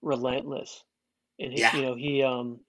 [0.00, 0.84] relentless.
[1.38, 1.76] And he, yeah.
[1.76, 2.60] you know he um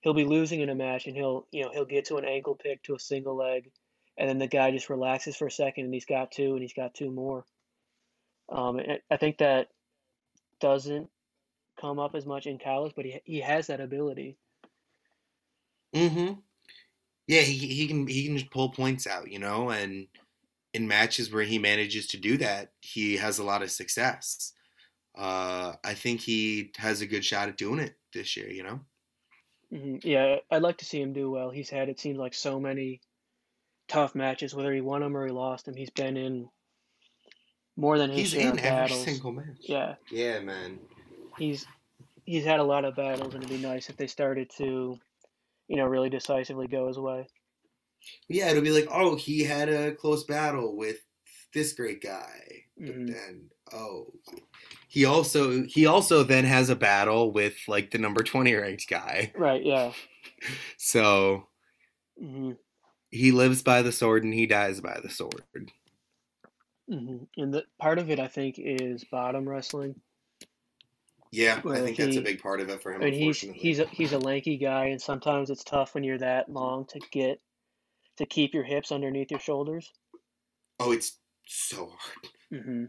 [0.00, 2.54] he'll be losing in a match and he'll you know he'll get to an ankle
[2.54, 3.70] pick to a single leg
[4.16, 6.74] and then the guy just relaxes for a second and he's got two and he's
[6.74, 7.44] got two more.
[8.50, 8.80] Um,
[9.10, 9.68] i think that
[10.58, 11.08] doesn't
[11.78, 14.36] come up as much in college but he, he has that ability.
[15.94, 16.34] Mm-hmm.
[17.26, 20.06] Yeah he, he can he can just pull points out you know and
[20.74, 24.52] in matches where he manages to do that he has a lot of success.
[25.16, 28.80] Uh, i think he has a good shot at doing it this year you know
[29.70, 31.50] hmm Yeah, I'd like to see him do well.
[31.50, 33.00] He's had it seems like so many
[33.88, 35.76] tough matches, whether he won them or he lost them.
[35.76, 36.50] He's been in
[37.76, 38.88] more than his He's in of every battles.
[38.88, 39.64] single match.
[39.68, 40.86] Yeah, Yeah, man.
[41.36, 41.66] he's
[42.24, 45.00] he's had a lot of battles, and it'd be nice if they started to,
[45.68, 47.28] you know, really decisively go his way.
[48.28, 51.06] Yeah, it'll be like, oh, he had a close battle with
[51.54, 54.12] this great guy, but hmm then oh,
[54.88, 59.34] he also he also then has a battle with like the number 20 ranked guy.
[59.34, 59.64] Right.
[59.64, 59.92] Yeah.
[60.76, 61.48] So
[62.18, 62.52] hmm
[63.10, 65.42] he lives by the sword and he dies by the sword.
[66.88, 70.00] hmm And the part of it, I think, is bottom wrestling.
[71.30, 73.02] Yeah, I think that's a big part of it for him.
[73.02, 76.18] I mean, he's he's a, he's a lanky guy, and sometimes it's tough when you're
[76.18, 77.40] that long to get
[78.16, 79.92] to keep your hips underneath your shoulders.
[80.80, 82.64] oh, it's so hard.
[82.64, 82.84] hmm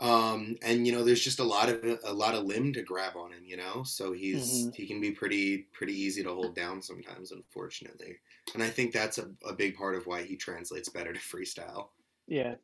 [0.00, 3.16] Um, and you know, there's just a lot of a lot of limb to grab
[3.16, 3.82] on him, you know.
[3.84, 4.74] So he's Mhm.
[4.74, 8.18] he can be pretty pretty easy to hold down sometimes, unfortunately.
[8.54, 11.90] And I think that's a, a big part of why he translates better to freestyle.
[12.26, 12.56] Yeah.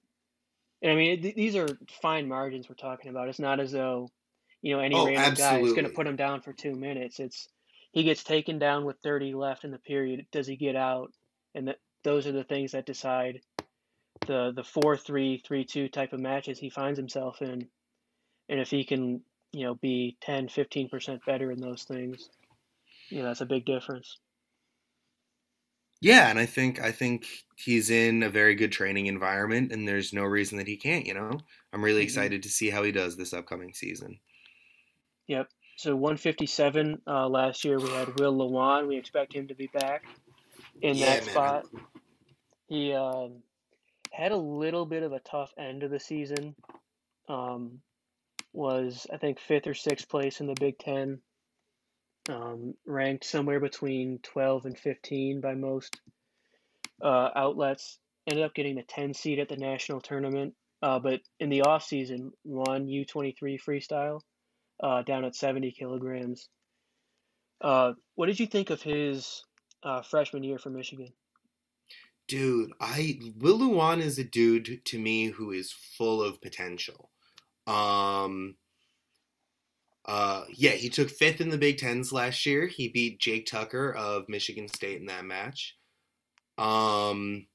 [0.82, 3.28] And I mean, th- these are fine margins we're talking about.
[3.28, 4.12] It's not as though,
[4.62, 7.20] you know, any Oh, random guy is going to put him down for two minutes.
[7.20, 7.48] It's
[7.92, 10.26] he gets taken down with 30 left in the period.
[10.32, 11.12] Does he get out?
[11.54, 13.42] And that those are the things that decide
[14.26, 17.68] the the four three three two type of matches he finds himself in.
[18.48, 22.30] And if he can, you know, be 10, 15 percent better in those things,
[23.10, 24.18] you know, that's a big difference.
[26.00, 30.12] Yeah, and I think I think he's in a very good training environment, and there's
[30.12, 31.06] no reason that he can't.
[31.06, 34.20] You know, I'm really hmm excited to see how he does this upcoming season.
[35.28, 35.48] Yep.
[35.76, 38.88] So 157 uh, last year we had Will Lewan.
[38.88, 40.04] We expect him to be back
[40.82, 41.24] in Yeah, that man.
[41.24, 41.64] spot.
[42.68, 43.42] He um,
[44.16, 46.54] had a little bit of a tough end of the season.
[47.28, 47.80] Um,
[48.52, 51.20] was I think fifth or sixth place in the Big Ten.
[52.28, 56.00] Um, ranked somewhere between 12 and 15 by most
[57.02, 57.98] uh, outlets.
[58.26, 60.54] Ended up getting the 10 seed at the national tournament.
[60.82, 64.20] Uh, but in the off season, won U23 freestyle
[64.82, 66.48] uh, down at 70 kilograms.
[67.60, 69.44] Uh, what did you think of his
[69.82, 71.12] uh, freshman year for Michigan?
[72.28, 77.10] Dude, I Will Lewan is a dude to me who is full of potential.
[77.66, 78.56] Um,
[80.04, 82.66] uh, yeah, he took fifth in the Big Tens last year.
[82.66, 85.76] He beat Jake Tucker of Michigan State in that match.
[86.58, 87.46] Um,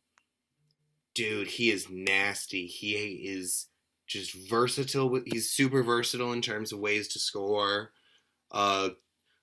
[1.16, 2.68] dude, he is nasty.
[2.68, 3.68] He is
[4.08, 5.22] just versatile.
[5.26, 7.92] He's super versatile in terms of ways to score.
[8.52, 8.90] Uh,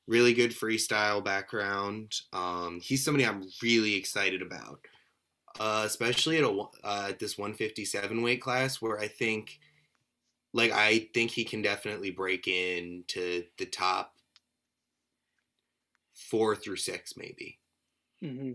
[0.07, 2.12] really good freestyle background.
[2.33, 4.81] Um, he's somebody I'm really excited about,
[5.59, 9.59] uh, especially at a uh, this 157 weight class where I think,
[10.53, 14.14] like, I think he can definitely break into the top
[16.14, 17.59] four through six, maybe.
[18.21, 18.53] hmm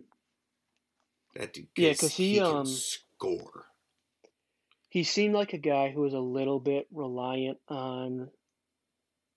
[1.36, 3.68] That dude- Yeah, 'cause he, can um, score.
[4.90, 8.30] He seemed like a guy who was a little bit reliant on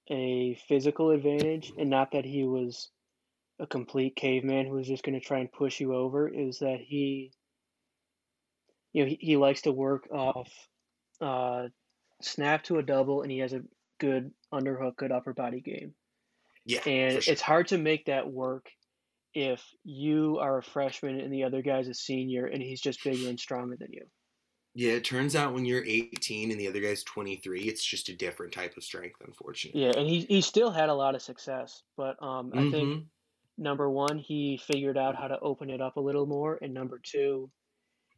[0.08, 2.90] a physical advantage, and not that he was
[3.58, 6.28] a complete caveman who was just going to try and push you over.
[6.28, 7.32] Is that he,
[8.92, 10.50] you know, he, he likes to work off
[11.20, 11.64] uh,
[12.22, 13.62] snap to a double, and he has a
[13.98, 15.94] good underhook, good upper body game.
[16.64, 17.32] Yeah, And sure.
[17.32, 18.66] it's hard to make that work
[19.34, 23.28] if you are a freshman and the other guy's a senior and he's just bigger
[23.28, 24.02] and stronger than you.
[24.74, 28.16] Yeah, it turns out when you're 18 and the other guy's 23, it's just a
[28.16, 29.84] different type of strength, unfortunately.
[29.84, 32.70] Yeah, and he he still had a lot of success, but um, I mm-hmm.
[32.70, 33.04] think
[33.56, 37.00] number one, he figured out how to open it up a little more, and number
[37.02, 37.50] two,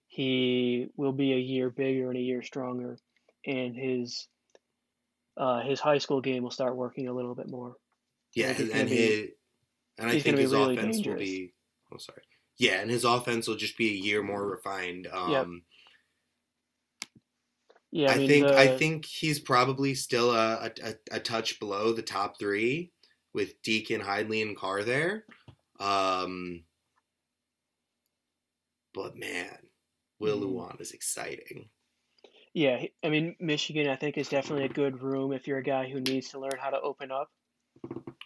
[0.09, 2.99] he will be a year bigger and a year stronger,
[3.47, 4.27] and his
[5.37, 7.77] uh, his high school game will start working a little bit more.
[8.35, 9.29] Yeah, and, and be, his
[9.99, 11.19] and I think his really offense dangerous.
[11.19, 11.55] will be.
[11.93, 12.23] Oh, sorry.
[12.59, 15.07] Yeah, and his offense will just be a year more refined.
[15.13, 15.47] Um, yep
[17.91, 18.59] yeah, I, I mean, think the...
[18.59, 22.93] I think he's probably still a, a, a touch below the top three
[23.33, 25.25] with Deakin, Hidlay, and Carr there.
[25.81, 26.65] Um,
[28.93, 29.57] but man,
[30.19, 30.45] Will mm.
[30.45, 31.69] Lewan is exciting.
[32.55, 35.89] Yeah, I mean Michigan, I think is definitely a good room if you're a guy
[35.89, 37.31] who needs to learn how to open up.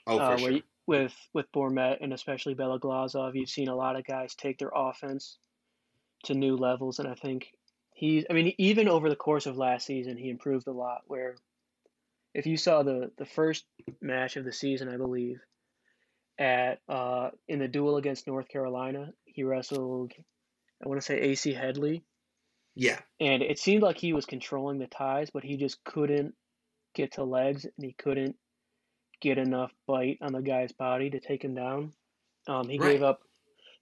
[0.07, 0.51] Oh, for uh, sure.
[0.51, 4.73] You, with with Bormet and especially Beloglazov, you've seen a lot of guys take their
[4.75, 5.39] offense
[6.25, 7.53] to new levels, and I think
[7.95, 11.37] he's I mean even over the course of last season he improved a lot where
[12.35, 13.65] if you saw the the first
[14.01, 15.39] match of the season I believe
[16.39, 20.13] at uh in the duel against North Carolina he wrestled
[20.83, 22.03] I want to say AC Headlee
[22.75, 26.35] yeah and it seemed like he was controlling the ties but he just couldn't
[26.95, 28.35] get to legs and he couldn't
[29.21, 31.93] get enough bite on the guy's body to take him down
[32.49, 32.93] um he right.
[32.93, 33.21] gave up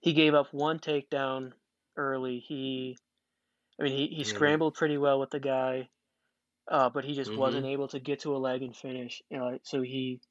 [0.01, 1.53] he gave up one takedown
[1.95, 2.97] early he
[3.81, 4.29] I mean, he, he mm-hmm.
[4.35, 5.89] scrambled pretty well with the guy,
[6.69, 7.39] uh, but he just mm-hmm.
[7.39, 9.23] wasn't able to get to a leg and finish.
[9.31, 10.21] You know, so he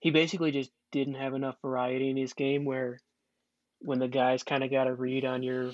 [0.00, 3.00] he basically just didn't have enough variety in his game where
[3.82, 5.72] when the guys kind of got a read on your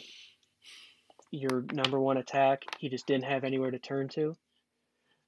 [1.30, 4.34] your number one attack, he just didn't have anywhere to turn to.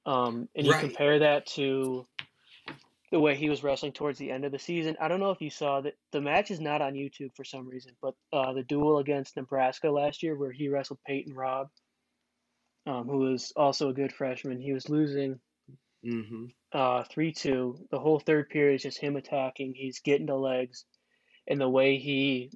[0.05, 0.81] Um, and you right.
[0.81, 2.07] compare that to
[3.11, 4.95] the way he was wrestling towards the end of the season.
[4.99, 7.67] I don't know if you saw that the match is not on YouTube for some
[7.67, 11.67] reason, but uh, the duel against Nebraska last year, where he wrestled Peyton Robb,
[12.87, 15.39] um, who was also a good freshman, he was losing
[16.05, 16.45] mm-hmm.
[16.71, 17.87] uh, 3 2.
[17.91, 19.73] The whole third period is just him attacking.
[19.75, 20.85] He's getting the legs,
[21.47, 22.51] and the way he,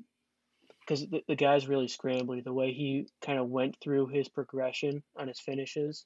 [0.86, 5.04] because the, the guy's really scrambly, the way he kind of went through his progression
[5.18, 6.06] on his finishes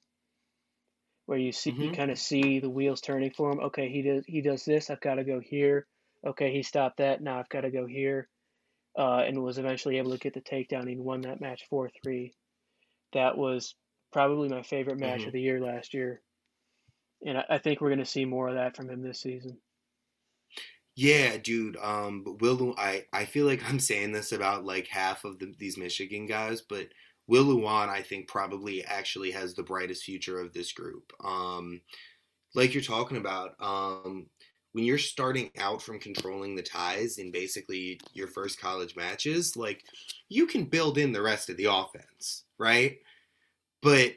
[1.29, 1.83] where you see mm-hmm.
[1.83, 3.59] you kind of see the wheels turning for him.
[3.59, 4.89] Okay, he does he does this.
[4.89, 5.85] I've got to go here.
[6.25, 7.21] Okay, he stopped that.
[7.21, 8.27] Now I've got to go here,
[8.97, 12.33] uh, and was eventually able to get the takedown He won that match four three.
[13.13, 13.75] That was
[14.11, 15.27] probably my favorite match mm-hmm.
[15.27, 16.19] of the year last year,
[17.23, 19.59] and I, I think we're going to see more of that from him this season.
[20.99, 21.77] Yeah, dude.
[21.77, 25.77] Um, Will, I I feel like I'm saying this about like half of the, these
[25.77, 26.89] Michigan guys, but
[27.27, 31.13] Will Lewan, I think, probably actually has the brightest future of this group.
[31.23, 31.79] Um,
[32.53, 34.27] like you're talking about, um,
[34.73, 39.83] when you're starting out from controlling the ties in basically your first college matches, like
[40.27, 42.97] you can build in the rest of the offense, right?
[43.81, 44.15] But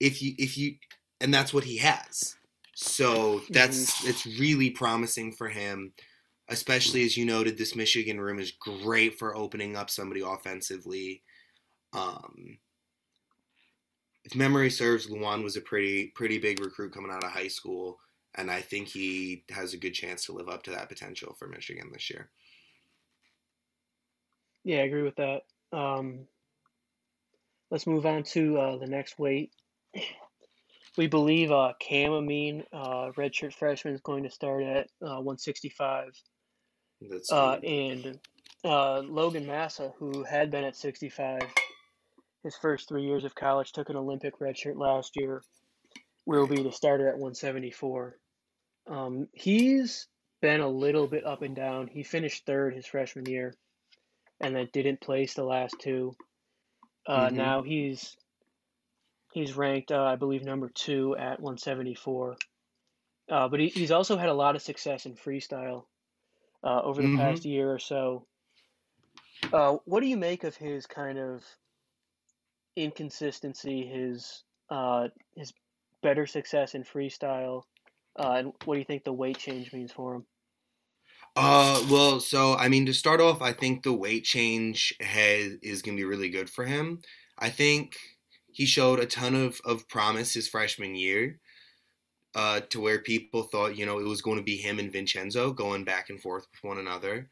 [0.00, 0.76] if you if you
[1.20, 2.36] and that's what he has.
[2.74, 4.10] So that's mm-hmm.
[4.10, 5.92] it's really promising for him,
[6.48, 11.22] especially as you noted this Michigan room is great for opening up somebody offensively.
[11.92, 12.58] Um,
[14.24, 17.98] if memory serves, Lewan was a pretty pretty big recruit coming out of high school,
[18.36, 21.48] and I think he has a good chance to live up to that potential for
[21.48, 22.30] Michigan this year.
[24.64, 25.42] Yeah, I agree with that.
[25.72, 26.20] Um,
[27.70, 29.50] let's move on to uh, the next weight.
[30.96, 36.12] We believe uh, Cam Amine, uh, redshirt freshman, is going to start at uh, 165.
[37.00, 38.18] That's uh, and
[38.64, 41.40] uh, Logan Massa, who had been at 65,
[42.44, 45.42] his first three years of college, took an Olympic redshirt last year,
[46.26, 48.16] will be the starter at 174.
[48.88, 50.08] Um, he's
[50.40, 51.88] been a little bit up and down.
[51.88, 53.54] He finished third his freshman year,
[54.40, 56.14] and then didn't place the last two.
[57.06, 57.36] Uh, mm-hmm.
[57.36, 58.16] Now he's
[59.32, 62.36] he's ranked, uh, I believe, number two at 174.
[63.30, 65.84] Uh, but he, he's also had a lot of success in freestyle
[66.62, 67.18] uh, over the mm-hmm.
[67.18, 68.26] past year or so.
[69.52, 71.44] Uh, what do you make of his kind of
[72.76, 75.52] inconsistency, his uh, his
[76.02, 77.62] better success in freestyle,
[78.18, 80.26] uh, and what do you think the weight change means for him?
[81.34, 85.82] Uh, well, so I mean, to start off, I think the weight change has is
[85.82, 87.00] going to be really good for him.
[87.38, 87.96] I think
[88.52, 91.38] he showed a ton of, of promise his freshman year,
[92.34, 95.52] uh, to where people thought, you know, it was going to be him and Vincenzo
[95.52, 97.28] going back and forth with one another.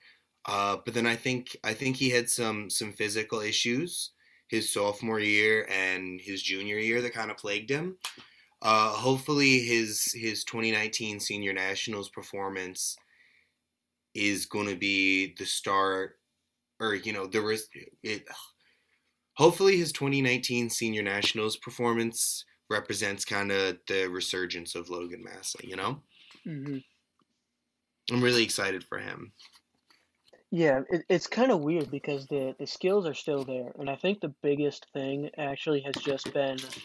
[0.47, 4.11] Uh, but then I think I think he had some some physical issues
[4.51, 7.97] his sophomore year and his junior year that kind of plagued him.
[8.63, 12.97] Uh, hopefully, his his 2019 senior nationals performance
[14.15, 16.19] is going to be the start,
[16.81, 17.59] or you know, the
[18.03, 18.25] it.
[19.41, 25.67] Hopefully, his 2019 Senior Nationals performance represents kind of the resurgence of Logan Massa.
[25.67, 26.05] You know,
[26.45, 26.79] hmm
[28.11, 29.33] I'm really excited for him.
[30.53, 33.97] Yeah, it, it's kind of weird because the the skills are still there, and I
[33.97, 36.77] think the biggest thing actually has just been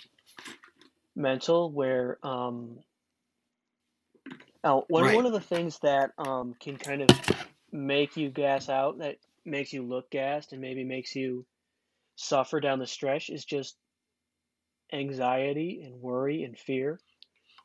[1.16, 2.80] mental, where um,
[4.64, 5.12] oh, one Right.
[5.12, 7.16] one of the things that um can kind of
[7.72, 11.46] make you gas out, that makes you look gassed, and maybe makes you
[12.16, 13.76] suffer down the stretch, is just
[14.94, 17.00] anxiety and worry and fear.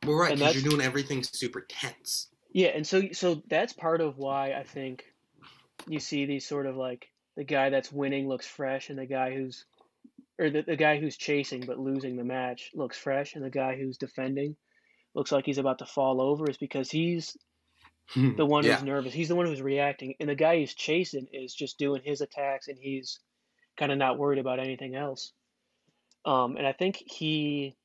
[0.05, 2.27] Well, right, because you're doing everything super tense.
[2.51, 5.03] yeah, and so so that's part of why I think
[5.87, 9.33] you see these sort of like the guy that's winning looks fresh, and the guy
[9.33, 9.65] who's
[10.39, 13.77] or the, the guy who's chasing but losing the match looks fresh, and the guy
[13.77, 14.55] who's defending
[15.13, 17.37] looks like he's about to fall over is because he's
[18.09, 18.35] hmm.
[18.37, 19.13] the one yeah, who's nervous.
[19.13, 22.67] He's the one who's reacting, and the guy who's chasing is just doing his attacks,
[22.67, 23.19] and he's
[23.77, 25.31] kind of not worried about anything else.
[26.25, 27.75] Um, and I think he,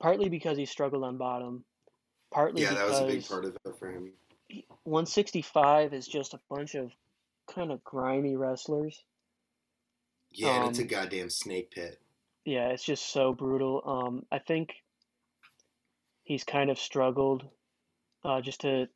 [0.00, 1.64] partly because he struggled on bottom,
[2.32, 4.12] partly yeah, that was a big part of it for him.
[4.84, 6.92] 165 is just a bunch of
[7.52, 9.02] kind of grimy wrestlers.
[10.32, 12.00] Yeah, and it's a Um, goddamn snake pit.
[12.44, 13.82] yeah, it's just so brutal.
[13.84, 14.70] Um, I think
[16.22, 17.44] he's kind of struggled
[18.24, 18.88] uh, just to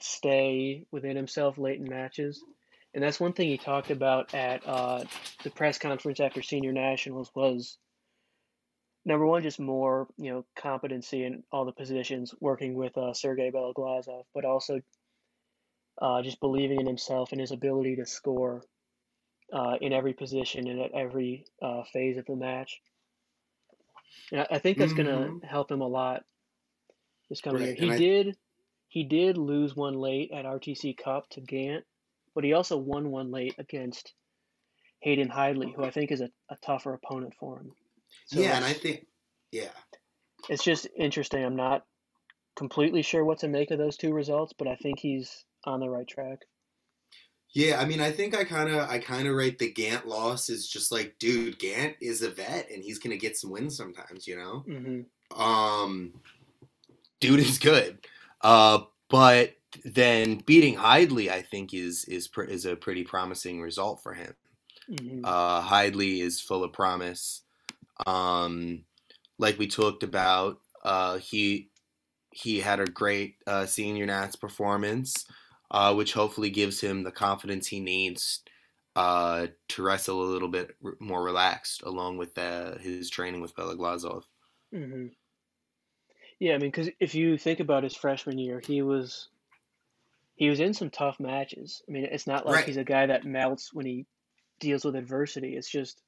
[0.00, 2.42] stay within himself late in matches.
[2.96, 5.04] And that's one thing he talked about at uh,
[5.44, 7.76] the press conference after Senior Nationals was
[9.04, 13.50] number one, just more you know competency in all the positions, working with uh, Sergei
[13.50, 14.80] Beloglazov, but also
[16.00, 18.62] uh, just believing in himself and his ability to score
[19.52, 22.80] uh, in every position and at every uh, phase of the match.
[24.32, 26.24] And I, I think that's going hmm to help him a lot
[27.28, 27.74] this coming year.
[27.76, 28.36] He I did
[28.88, 31.84] he did lose one late at RTC Cup to Gant,
[32.36, 34.12] but he also won one late against
[35.00, 37.72] Hayden Hidlay, who I think is a, a tougher opponent for him.
[38.26, 39.06] So yeah, and I think
[39.50, 39.70] yeah,
[40.48, 41.44] it's just interesting.
[41.44, 41.84] I'm not
[42.56, 45.90] completely sure what to make of those two results, but I think he's on the
[45.90, 46.38] right track.
[47.54, 47.80] yeah.
[47.80, 50.66] I mean, I think I kind of I kind of rate the Gant loss as
[50.68, 54.26] just like, dude, Gant is a vet and he's gonna get some wins sometimes.
[54.26, 55.40] You know, Mm-hmm.
[55.42, 56.12] um,
[57.20, 57.98] dude is good.
[58.42, 64.02] Uh, but then beating Hidlay, I think is is pr- is a pretty promising result
[64.02, 64.34] for him.
[64.88, 67.42] hmm Uh, Hidlay is full of promise.
[68.06, 68.84] Um,
[69.38, 71.70] like we talked about, uh, he
[72.32, 75.26] he had a great uh, senior Nats performance,
[75.70, 78.42] uh, which hopefully gives him the confidence he needs
[78.96, 83.54] uh, to wrestle a little bit r- more relaxed, along with uh, his training with
[83.56, 84.24] Beloglazov.
[84.72, 85.06] hmm
[86.38, 89.28] Yeah, I mean, because if you think about his freshman year, he was
[90.36, 91.82] he was in some tough matches.
[91.88, 92.64] I mean, it's not like Right.
[92.66, 94.06] he's a guy that melts when he
[94.60, 95.56] deals with adversity.
[95.56, 96.00] It's just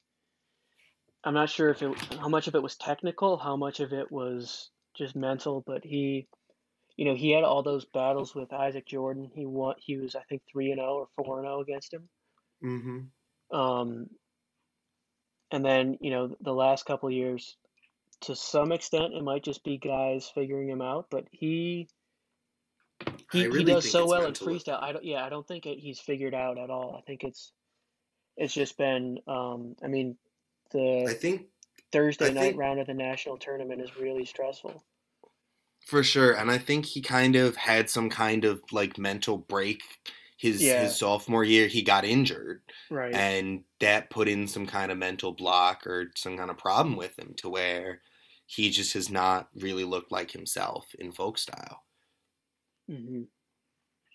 [1.23, 4.09] I'm not sure if it how much of it was technical, how much of it
[4.11, 6.27] was just mental, but he
[6.95, 9.31] you know, he had all those battles with Isaac Jordan.
[9.33, 12.09] He won he was I think 3 and 0 or 4 and 0 against him.
[12.63, 13.57] Mm-hmm.
[13.57, 14.09] Um
[15.51, 17.57] and then, you know, the last couple years
[18.21, 21.87] to some extent it might just be guys figuring him out, but he
[23.31, 24.81] He, he does so well in freestyle.
[24.81, 26.95] I don't yeah, I don't think it, he's figured out at all.
[26.97, 27.51] I think it's
[28.37, 30.17] it's just been um I mean
[30.71, 31.47] the I think
[31.91, 34.83] Thursday I night think round of the national tournament is really stressful.
[35.85, 39.81] For sure, and I think he kind of had some kind of like mental break
[40.37, 41.67] his Yeah, his sophomore year.
[41.67, 43.13] He got injured, right.
[43.13, 47.17] and that put in some kind of mental block or some kind of problem with
[47.19, 48.01] him to where
[48.45, 51.83] he just has not really looked like himself in folk style.
[52.89, 53.23] Hmm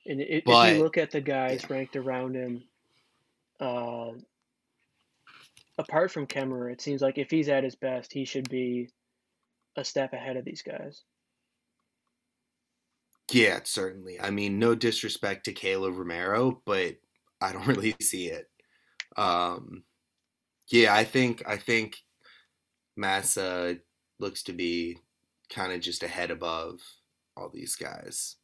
[0.07, 2.64] And i- if you look at the guys ranked around him,
[3.61, 4.12] uh,
[5.79, 8.91] apart from Kemerer, it seems like if he's at his best, he should be
[9.77, 11.05] a step ahead of these guys.
[13.33, 14.20] yeah, certainly.
[14.20, 16.97] I mean, no disrespect to Kaleb Romero, but
[17.41, 18.51] I don't really see it.
[19.16, 19.85] Um,
[20.68, 21.97] yeah, I think I think
[22.97, 23.79] Massa
[24.18, 24.99] looks to be
[25.49, 26.81] kind of just ahead above
[27.37, 28.37] all these guys.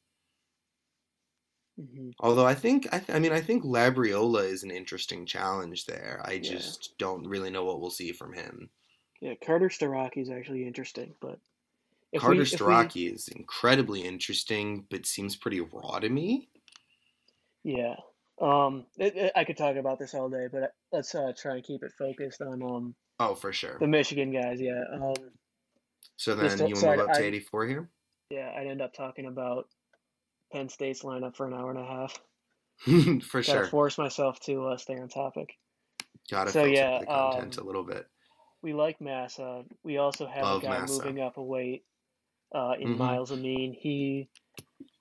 [1.81, 5.87] Hmm Although I think I, th- I mean I think Labriola is an interesting challenge
[5.87, 6.21] there.
[6.25, 6.41] I Yeah.
[6.41, 8.69] just don't really know what we'll see from him.
[9.21, 11.39] Yeah, Carter Starocci is actually interesting, but
[12.13, 12.61] if Carter we if
[12.95, 16.49] we is incredibly interesting, but seems pretty raw to me.
[17.63, 17.97] yeah,
[18.41, 21.65] um, it, it- I could talk about this all day, but let's uh, try and
[21.65, 23.77] keep it focused on um Oh, for sure.
[23.79, 24.61] the Michigan guys.
[24.61, 25.15] Yeah, um,
[26.17, 27.89] So then you want to move up to 84 here?
[28.31, 29.69] yeah I'd end up talking about
[30.53, 32.19] Penn State's lineup for an hour and a half.
[33.25, 33.65] For Gotta sure.
[33.67, 35.51] force myself to uh, stay on topic.
[36.31, 38.07] Gotta So, yeah, the content um, a little bit.
[38.63, 39.65] We like Massa.
[39.85, 40.93] We also have Love a guy Massa.
[40.95, 41.85] moving up a weight
[42.55, 42.99] uh, in Mhm.
[42.99, 43.75] Myles Amine.
[43.75, 44.29] He,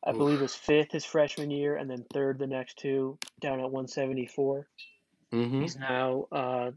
[0.06, 0.18] I Oof.
[0.18, 4.68] believe, was fifth his freshman year, and then third the next two, down at 174.
[5.32, 5.62] Mm-hmm.
[5.62, 6.72] He's now uh,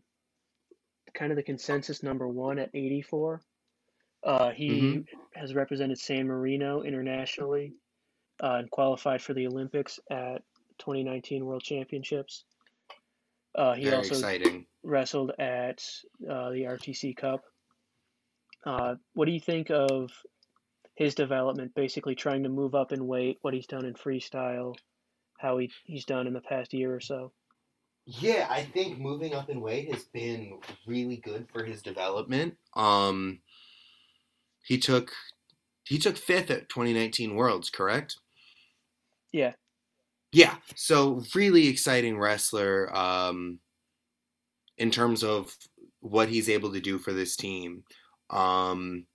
[1.15, 3.43] kind of the consensus number one at 84.
[4.25, 5.07] Uh, he Mhm.
[5.35, 7.75] has represented San Marino internationally
[8.43, 10.43] uh, and qualified for the Olympics at
[10.79, 12.45] 2019 World Championships.
[13.55, 14.67] Uh, he Very also exciting.
[14.83, 15.85] wrestled at
[16.29, 17.43] uh, the RTC Cup.
[18.65, 20.11] Uh, what do you think of
[20.95, 21.75] his development?
[21.75, 24.75] Basically, trying to move up in weight, what he's done in freestyle,
[25.39, 27.33] how he, he's done in the past year or so.
[28.05, 32.57] Yeah, I think moving up in weight has been really good for his development.
[32.75, 33.41] Um,
[34.65, 35.13] he took
[35.85, 38.17] he took fifth at 2019 Worlds, correct?
[39.33, 39.55] Yeah.
[40.33, 40.57] Yeah.
[40.75, 42.95] So really exciting wrestler.
[42.95, 43.61] Um,
[44.79, 45.57] in terms of
[46.01, 47.85] what he's able to do for this team.
[48.31, 49.07] Um,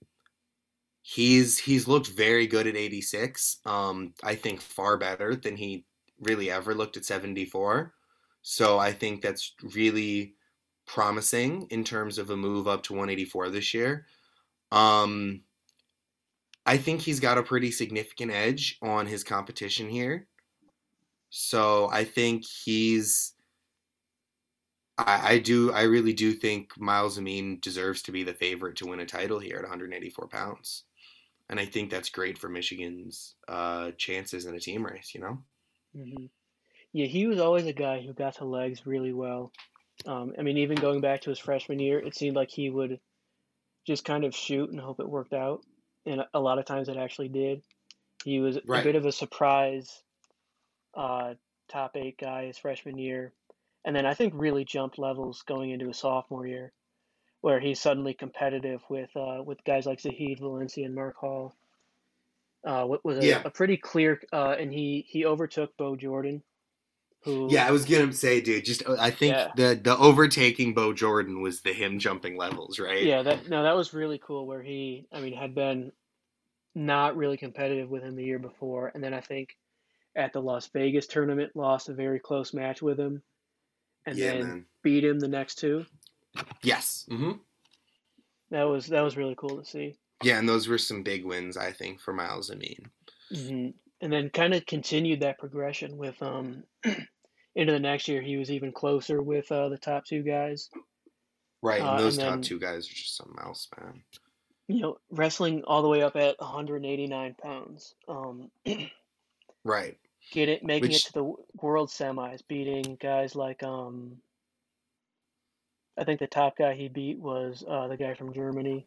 [1.02, 3.58] he's he's looked very good at 86.
[3.66, 5.84] Um, I think far better than he
[6.20, 7.92] really ever looked at 74.
[8.42, 10.34] So I think that's really
[10.86, 14.06] promising in terms of a move up to 184 this year.
[14.72, 15.42] Um,
[16.68, 20.28] I think he's got a pretty significant edge on his competition here.
[21.30, 23.34] So I think he's.
[24.96, 25.72] I, I do.
[25.72, 29.38] I really do think Myles Amine deserves to be the favorite to win a title
[29.38, 30.84] here at 184 pounds,
[31.50, 35.14] and I think that's great for Michigan's uh, chances in a team race.
[35.14, 35.44] You know.
[35.94, 36.26] hmm
[36.92, 39.52] Yeah, he was always a guy who got to legs really well.
[40.06, 43.00] Um, I mean, even going back to his freshman year, it seemed like he would
[43.86, 45.64] just kind of shoot and hope it worked out,
[46.08, 47.62] and a- lot of times it actually did.
[48.24, 50.02] He was a bit of a surprise
[50.94, 51.34] uh,
[51.68, 53.32] top eight guy his freshman year,
[53.84, 56.72] and then I think really jumped levels going into his sophomore year,
[57.42, 61.54] where he's suddenly competitive with uh, with guys like Zahid Valencia and Mark Hall.
[62.66, 63.42] Uh, what was a, Yeah.
[63.44, 66.42] a pretty clear, uh, and he he overtook Bo Jordan,
[67.24, 68.64] who Yeah, I was gonna say, dude.
[68.64, 69.52] Just uh, I think Yeah.
[69.56, 73.02] the the overtaking Bo Jordan was the him jumping levels, right?
[73.04, 74.46] Yeah, that no, that was really cool.
[74.46, 75.92] Where he, I mean, had been
[76.78, 79.56] not really competitive with him the year before, and then I think
[80.16, 83.22] at the Las Vegas tournament lost a very close match with him,
[84.06, 84.66] and Yeah, then man.
[84.82, 85.84] beat him the next two.
[86.62, 87.04] Yes.
[87.08, 87.32] hmm
[88.50, 89.96] That was that was really cool to see.
[90.22, 92.90] Yeah, and those were some big wins, I think, for Myles Amine.
[93.34, 93.68] hmm
[94.00, 96.62] And then kind of continued that progression with um
[97.54, 98.22] into the next year.
[98.22, 100.70] He was even closer with uh, the top two guys.
[101.60, 104.02] Right, Uh, and those top then- two guys are just something else, man.
[104.68, 107.94] You know, wrestling all the way up at 189 pounds.
[108.06, 108.50] Um,
[109.64, 109.98] Right.
[110.30, 114.16] get it making Which- it to the world semis beating guys like um
[115.98, 118.86] i think the top guy he beat was uh, the guy from germany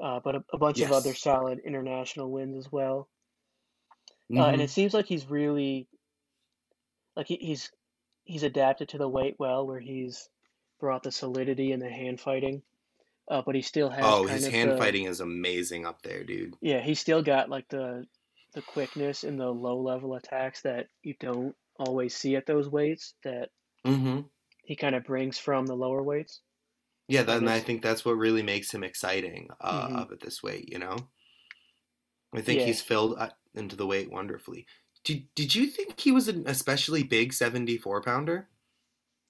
[0.00, 3.08] uh, but a, a bunch of other solid international wins as well
[4.32, 4.52] uh, Mhm.
[4.54, 5.86] and it seems like he's really
[7.14, 7.70] like he, he's
[8.24, 10.28] he's adapted to the weight well where he's
[10.80, 12.62] brought the solidity and the hand fighting
[13.30, 16.24] uh, but he still has oh, his of hand the, fighting is amazing up there,
[16.24, 16.56] dude.
[16.60, 18.04] yeah he still got like the
[18.54, 23.14] the quickness and the low level attacks that you don't always see at those weights
[23.24, 23.48] that
[23.86, 24.20] Mm-hmm.
[24.64, 26.42] he kind of brings from the lower weights.
[27.08, 29.96] Yeah, that, and I think that's what really makes him exciting uh, Mhm.
[29.96, 30.68] up at this weight.
[30.70, 30.96] You know,
[32.34, 32.66] I think Yeah.
[32.66, 34.66] he's filled uh, into the weight wonderfully.
[35.02, 38.48] Did Did you think he was an especially big seventy four pounder?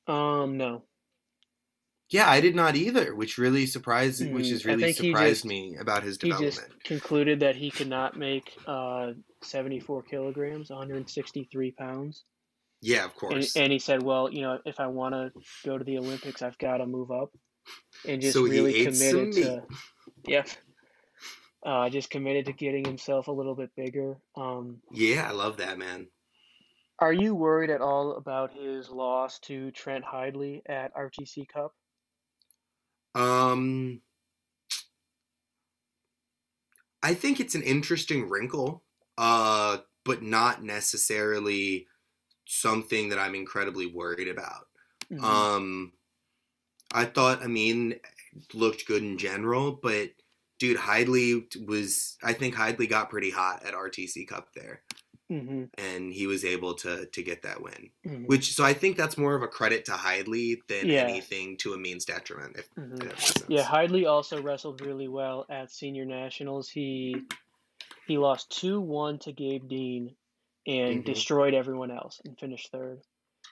[0.07, 0.83] Um, no.
[2.11, 5.45] Yeah, I did not either, which really surprised, which Mm, has I really surprised just-
[5.45, 6.55] me about his development.
[6.55, 12.25] He just concluded that he could not make uh 74 kilograms, 163 pounds.
[12.83, 13.57] Yeah, of course.
[13.57, 15.31] and he said, well, you know, if I want to
[15.65, 17.31] go to the Olympics, I've got to move up.
[18.09, 19.63] And just So really committed to,
[20.27, 20.49] yep.
[21.65, 24.17] Uh, just committed to getting himself a little bit bigger.
[24.35, 26.09] Um, yeah, I love that man.
[26.99, 31.75] are you worried at all about his loss to Trent Hidlay at RTC Cup?
[33.15, 34.03] Um,
[37.03, 38.85] I think it's an interesting wrinkle,
[39.19, 41.87] uh, but not necessarily
[42.47, 44.67] something that I'm incredibly worried about.
[45.11, 45.23] Mhm.
[45.23, 45.93] Um,
[46.93, 48.01] I thought, I mean,
[48.53, 50.11] looked good in general, but
[50.59, 54.83] dude, Hidlay was, I think Hidlay got pretty hot at RTC Cup there,
[55.31, 57.91] Mhm, and he was able to to get that win.
[58.05, 61.03] mhm, Which, so I think that's more of a credit to Hidlay than Yeah.
[61.07, 62.57] anything to Amine's detriment.
[62.57, 62.99] If mhm.
[62.99, 63.45] that.
[63.49, 66.69] Yeah, Hidlay also wrestled really well at senior nationals.
[66.69, 67.17] He
[68.07, 70.17] he lost two one to Gabe Dean,
[70.67, 71.05] and Mhm.
[71.05, 73.01] destroyed everyone else and finished third.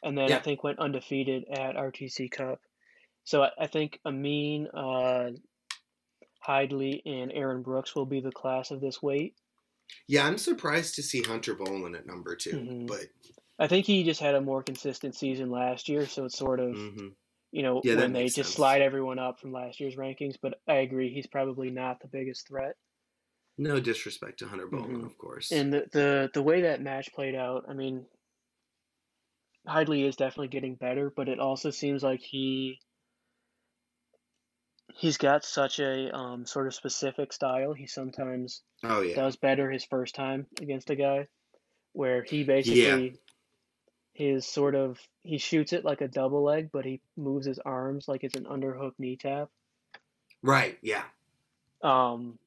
[0.02, 2.60] And then I think went undefeated at RTC Cup.
[3.24, 5.30] So I, I think Amine, uh,
[6.46, 9.34] Hidlay, and Aaron Brooks will be the class of this weight.
[10.08, 12.86] Yeah, I'm surprised to see Hunter Bolin at number 2 Mhm.
[12.86, 13.06] but
[13.58, 16.78] I think he just had a more consistent season last year, so it's sort of
[16.78, 17.16] mhm.
[17.52, 18.54] you know Yeah, when they just sense.
[18.54, 20.36] slide everyone up from last year's rankings.
[20.40, 22.76] But I agree, he's probably not the biggest threat.
[23.58, 25.04] no disrespect to Hunter Bolin, Mhm.
[25.04, 25.50] of course.
[25.50, 28.06] And the, the the way that match played out, I mean,
[29.68, 32.80] Hidlay is definitely getting better, but it also seems like he
[34.98, 37.72] he's got such a um, sort of specific style.
[37.72, 41.28] He sometimes oh yeah, does better his first time against a guy,
[41.92, 43.14] where he basically
[44.12, 48.08] his sort of he shoots it like a double leg, but he moves his arms
[48.08, 49.48] like it's an underhook knee tap.
[50.42, 50.76] right.
[50.82, 51.04] Yeah,
[51.82, 52.38] Um,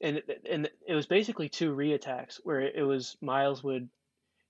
[0.00, 3.88] and and it was basically two reattacks where it was Myles would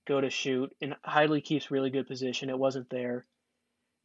[0.07, 2.49] go to shoot and Hidlay keeps really good position.
[2.51, 3.25] It wasn't there,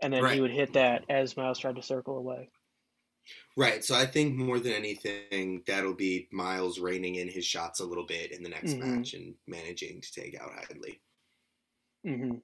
[0.01, 0.35] and then Right.
[0.35, 2.49] he would hit that as Myles tried to circle away.
[3.57, 3.85] Right.
[3.85, 8.07] So I think more than anything, that'll be Myles reining in his shots a little
[8.07, 8.81] bit in the next Mhm.
[8.81, 11.03] match and managing to take out Hadley.
[12.05, 12.39] hmm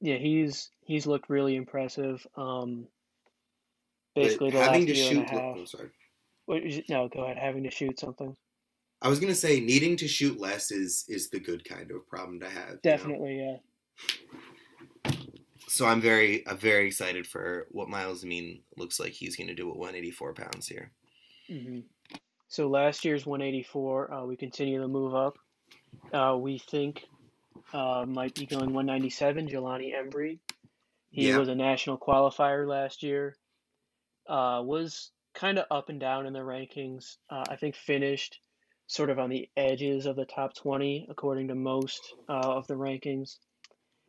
[0.00, 2.26] Yeah, he's he's looked really impressive.
[2.36, 2.88] Um,
[4.14, 5.56] basically the having last to shoot, a half.
[5.58, 5.90] I'm sorry.
[6.46, 7.38] What No, go ahead.
[7.38, 8.36] Having to shoot something.
[9.02, 12.40] I was gonna say needing to shoot less is is the good kind of problem
[12.40, 12.68] to have.
[12.70, 12.80] you know?
[12.82, 13.56] Definitely, yeah.
[15.76, 19.68] So I'm very I'm very excited for what Myles Amine looks like he's gonna do
[19.68, 20.90] at 184 pounds here.
[21.48, 21.80] hmm
[22.48, 25.36] So last year's 184, uh, we continue to move up.
[26.14, 27.04] Uh, we think
[27.74, 29.48] uh, might be going 197.
[29.48, 30.38] Jelani Embree.
[31.10, 31.36] He Yeah.
[31.36, 33.36] was a national qualifier last year.
[34.26, 37.18] Uh, was kind of up and down in the rankings.
[37.28, 38.40] Uh, I think finished
[38.86, 42.76] sort of on the edges of the top 20 according to most uh, of the
[42.76, 43.36] rankings.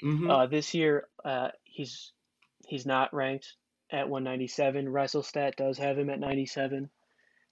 [0.04, 0.30] Mm-hmm.
[0.30, 2.12] Uh, this year, uh, he's
[2.68, 3.56] he's not ranked
[3.92, 4.86] at 197.
[4.86, 6.90] WrestleStat does have him at 97.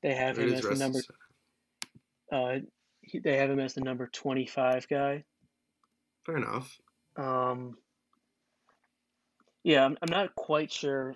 [0.04, 1.00] They have him as the number
[2.32, 2.60] uh,
[3.02, 5.24] he, they have him as the number 25 guy.
[6.26, 6.78] Fair enough.
[7.16, 7.78] Um,
[9.64, 11.16] yeah, I'm, I'm not quite sure.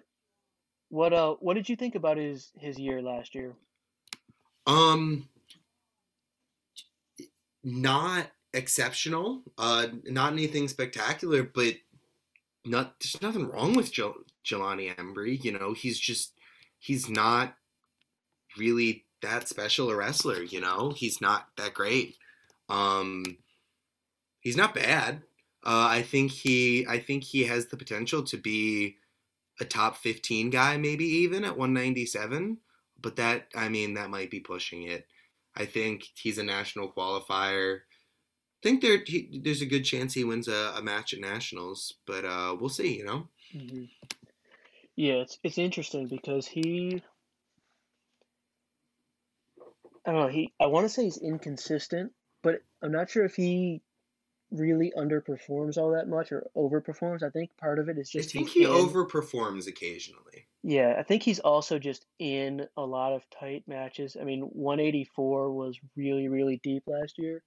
[0.89, 3.53] What uh, what did you think about his his year last year?
[4.65, 5.27] Um,
[7.63, 9.43] not exceptional.
[9.57, 11.75] Uh, not anything spectacular, but
[12.65, 15.43] not there's nothing wrong with jo- Jelani Embree.
[15.43, 16.33] You know, he's just
[16.79, 17.55] he's not
[18.57, 20.41] really that special a wrestler.
[20.41, 22.15] You know, he's not that great.
[22.69, 23.37] Um,
[24.41, 25.21] he's not bad.
[25.65, 28.97] Uh, I think he I think he has the potential to be
[29.59, 32.57] a top 15 guy, maybe even at 197.
[33.01, 35.07] But that I mean that might be pushing it.
[35.55, 37.81] I think he's a national qualifier.
[38.59, 41.93] I think there he, there's a good chance he wins a, a match at nationals,
[42.05, 42.97] but uh, we'll see.
[42.97, 43.27] You know.
[43.53, 43.85] hmm
[44.95, 47.01] Yeah, it's it's interesting because he
[50.05, 53.35] I don't know, he I want to say he's inconsistent, but I'm not sure if
[53.35, 53.81] he
[54.51, 57.23] really underperforms all that much or overperforms.
[57.23, 60.47] I think part of it is I just think he in- overperforms occasionally.
[60.63, 64.17] Yeah, I think he's also just in a lot of tight matches.
[64.19, 67.41] I mean, 184 was really, really deep last year.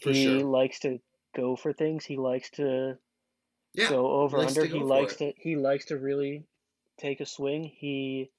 [0.00, 0.44] For he sure.
[0.44, 1.00] likes to
[1.34, 2.04] go for things.
[2.04, 2.98] He likes to
[3.74, 3.88] Yeah.
[3.88, 4.66] go over likes under.
[4.66, 5.36] go He likes it.
[5.36, 6.46] to he likes to really
[6.98, 7.64] take a swing.
[7.64, 8.30] He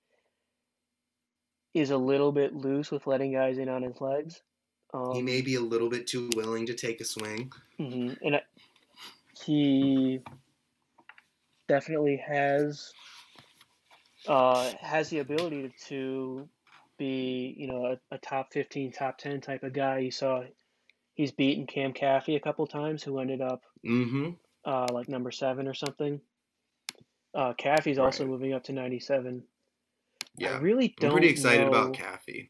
[1.73, 4.41] is a little bit loose with letting guys in on his legs.
[4.93, 7.51] Um, He may be a little bit too willing to take a swing.
[7.79, 8.41] mhm, and I,
[9.45, 10.19] he
[11.67, 12.93] definitely has
[14.27, 16.49] uh, has the ability to
[16.97, 19.99] be, you know, a, a top 15, top 10 type of guy.
[19.99, 20.43] You saw
[21.15, 24.29] he's beaten Cam Caffey a couple times, who ended up Mm-hmm.
[24.63, 26.21] uh, like number seven or something.
[27.33, 29.43] Uh, Caffey's also moving up to 97.
[30.37, 30.57] Yeah.
[30.57, 32.49] I'm don't pretty excited know, about Caffey.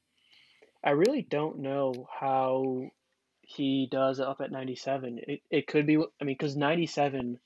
[0.84, 2.90] I really don't know how
[3.42, 5.20] he does up at 97.
[5.28, 7.40] It, it could be, I mean, because 97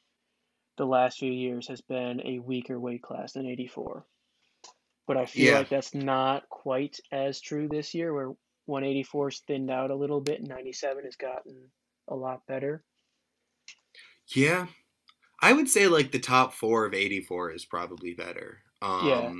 [0.77, 4.05] the last few years has been a weaker weight class than 84.
[5.07, 5.57] But I feel Yeah.
[5.59, 8.31] like that's not quite as true this year, where
[8.69, 11.71] 184's thinned out a little bit and 97 has gotten
[12.07, 12.85] a lot better.
[14.35, 14.67] Yeah.
[15.41, 18.63] I would say like the top four of 84 is probably better.
[18.81, 19.33] Um, Yeah.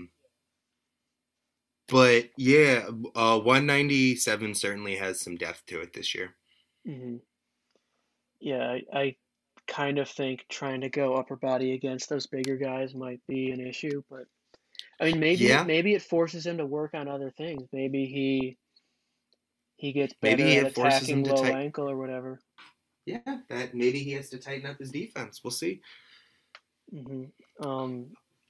[1.88, 6.36] But yeah, uh, 197 certainly has some depth to it this year.
[6.86, 7.18] hmm
[8.40, 9.16] Yeah, I, I
[9.68, 13.60] kind of think trying to go upper body against those bigger guys might be an
[13.60, 14.26] issue, but
[15.02, 15.64] I mean maybe Yeah.
[15.64, 17.68] maybe it forces him to work on other things.
[17.74, 18.58] Maybe he
[19.80, 22.42] he gets better Maybe it forces him to low take- ankle or whatever.
[23.06, 25.42] yeah, that maybe he has to tighten up his defense.
[25.42, 25.82] We'll see.
[26.94, 27.66] Mm-hmm.
[27.66, 28.08] Um,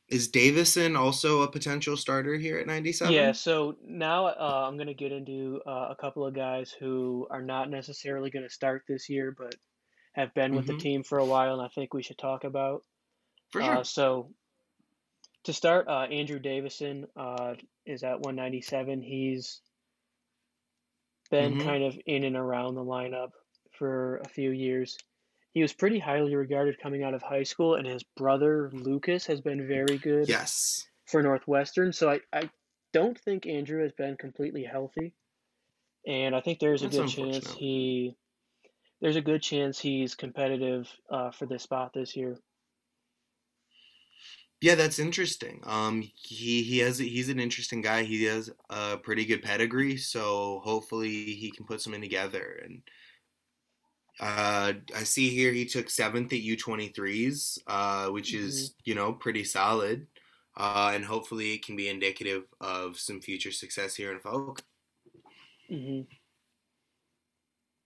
[0.07, 3.13] is Davison also a potential starter here at 97?
[3.13, 7.27] Yeah, so now uh, I'm going to get into uh, a couple of guys who
[7.29, 9.53] are not necessarily going to start this year, but
[10.13, 10.77] have been with mm-hmm.
[10.77, 12.83] the team for a while, and I think we should talk about.
[13.51, 13.77] For sure.
[13.77, 14.31] Uh, so
[15.43, 17.53] to start, uh, Andrew Davison uh,
[17.85, 19.03] is at 197.
[19.03, 19.61] He's
[21.29, 21.67] been mm-hmm.
[21.67, 23.31] kind of in and around the lineup
[23.77, 24.97] for a few years.
[25.51, 29.41] He was pretty highly regarded coming out of high school, and his brother Lucas has
[29.41, 30.29] been very good.
[30.29, 30.85] Yes.
[31.05, 32.51] For Northwestern, so I, I
[32.93, 35.15] don't think Andrew has been completely healthy,
[36.05, 38.15] and I think there's a good chance he
[39.01, 42.37] there's a good chance he's competitive uh, for this spot this year.
[44.61, 45.61] Yeah, that's interesting.
[45.65, 48.03] Um, he he has he's an interesting guy.
[48.03, 52.59] He has a pretty good pedigree, so hopefully he can put something together.
[52.65, 52.81] And
[54.19, 58.47] uh, I see here he took seventh at U twenty threes, uh, which mm-hmm.
[58.47, 60.07] is you know pretty solid.
[60.57, 64.61] Uh, and hopefully it can be indicative of some future success here in Folk.
[65.71, 66.01] Mm-hmm.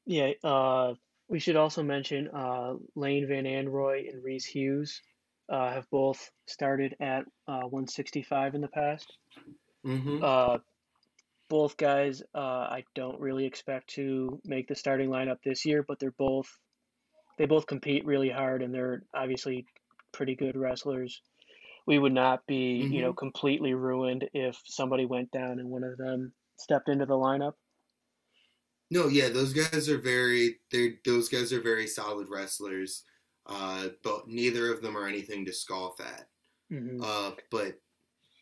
[0.07, 0.95] Yeah, uh,
[1.27, 5.01] we should also mention uh, Lane Van Androy and Reese Hughes
[5.49, 9.17] uh, have both started at uh, 165 in the past.
[9.85, 10.23] Mm-hmm.
[10.23, 10.57] Uh,
[11.49, 15.99] both guys, uh, I don't really expect to make the starting lineup this year, but
[15.99, 16.47] they're both
[17.37, 19.65] they both compete really hard, and they're obviously
[20.11, 21.21] pretty good wrestlers.
[21.85, 22.93] We would not be, mm-hmm.
[22.93, 23.17] you know, mm-hmm.
[23.17, 27.53] completely ruined if somebody went down and one of them stepped into the lineup.
[28.89, 33.03] No, yeah, those guys are very they those guys are very solid wrestlers.
[33.45, 36.27] Uh, but neither of them are anything to scoff at.
[36.71, 37.01] Mm-hmm.
[37.03, 37.79] Uh, but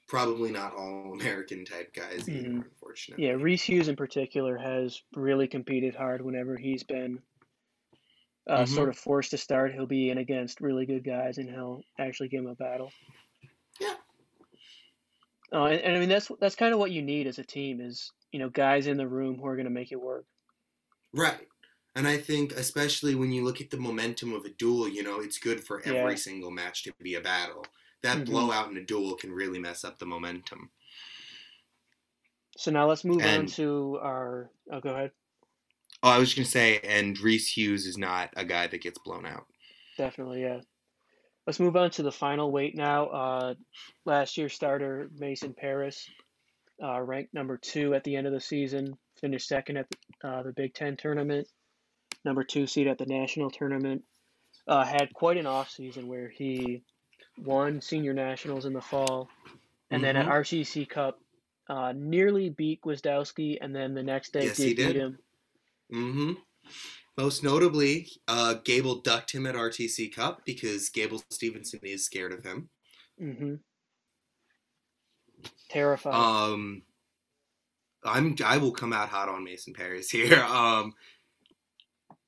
[0.08, 2.62] probably not all American type guys either, mm-hmm.
[2.62, 3.26] unfortunately.
[3.26, 7.20] Yeah, Reese Hughes in particular has really competed hard whenever he's been
[8.47, 8.74] uh, mm-hmm.
[8.74, 9.74] sort of forced to start.
[9.74, 12.91] He'll be in against really good guys, and he'll actually give them a battle.
[13.80, 13.95] Yeah.
[15.54, 17.82] Uh, and, and I mean that's that's kind of what you need as a team
[17.82, 20.26] is you know guys in the room who are going to make it work.
[21.14, 21.47] Right.
[21.96, 25.20] And I think, especially when you look at the momentum of a duel, you know,
[25.20, 26.16] it's good for every yeah.
[26.16, 27.66] single match to be a battle.
[28.02, 28.32] That mm-hmm.
[28.32, 30.70] blowout in a duel can really mess up the momentum.
[32.58, 34.50] So now let's move and, on to our.
[34.72, 35.12] Oh, go ahead.
[36.04, 39.00] Oh, I was just gonna say, and Reese Hughes is not a guy that gets
[39.00, 39.46] blown out.
[39.98, 40.60] Definitely, yeah.
[41.46, 43.08] Let's move on to the final weight now.
[43.08, 43.54] Uh,
[44.06, 46.08] last year's starter Mason Parris,
[46.82, 50.44] uh, ranked number two at the end of the season, finished second at the, uh,
[50.44, 51.48] the Big Ten tournament
[52.26, 54.03] number two seed at the national tournament.
[54.67, 56.84] Uh, had quite an off season where he
[57.38, 59.30] won senior nationals in the fall,
[59.89, 60.05] and mm-hmm.
[60.05, 60.34] then at mm-hmm.
[60.34, 61.19] RTC Cup,
[61.69, 65.17] uh, nearly beat Gwiazdowski, and then the next day yes, did, did, beat him.
[65.93, 66.32] Mm-hmm.
[67.17, 72.43] Most notably, uh, Gable ducked him at RTC Cup because Gable Steveson is scared of
[72.43, 72.69] him.
[73.22, 73.55] Mm-hmm.
[75.69, 76.13] Terrified.
[76.13, 76.84] Um,
[78.03, 80.43] I'm I will come out hot on Mason Parris here.
[80.51, 80.93] Um,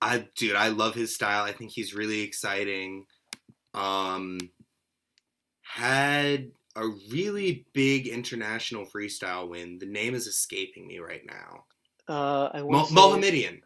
[0.04, 1.43] I dude, I love his style.
[1.43, 3.06] I think he's really exciting.
[3.74, 4.38] Um,
[5.62, 9.80] had a really big international freestyle win.
[9.80, 11.64] The name is escaping me right now.
[12.08, 13.56] Uh, I Mo- say, Mohammedian.
[13.56, 13.62] It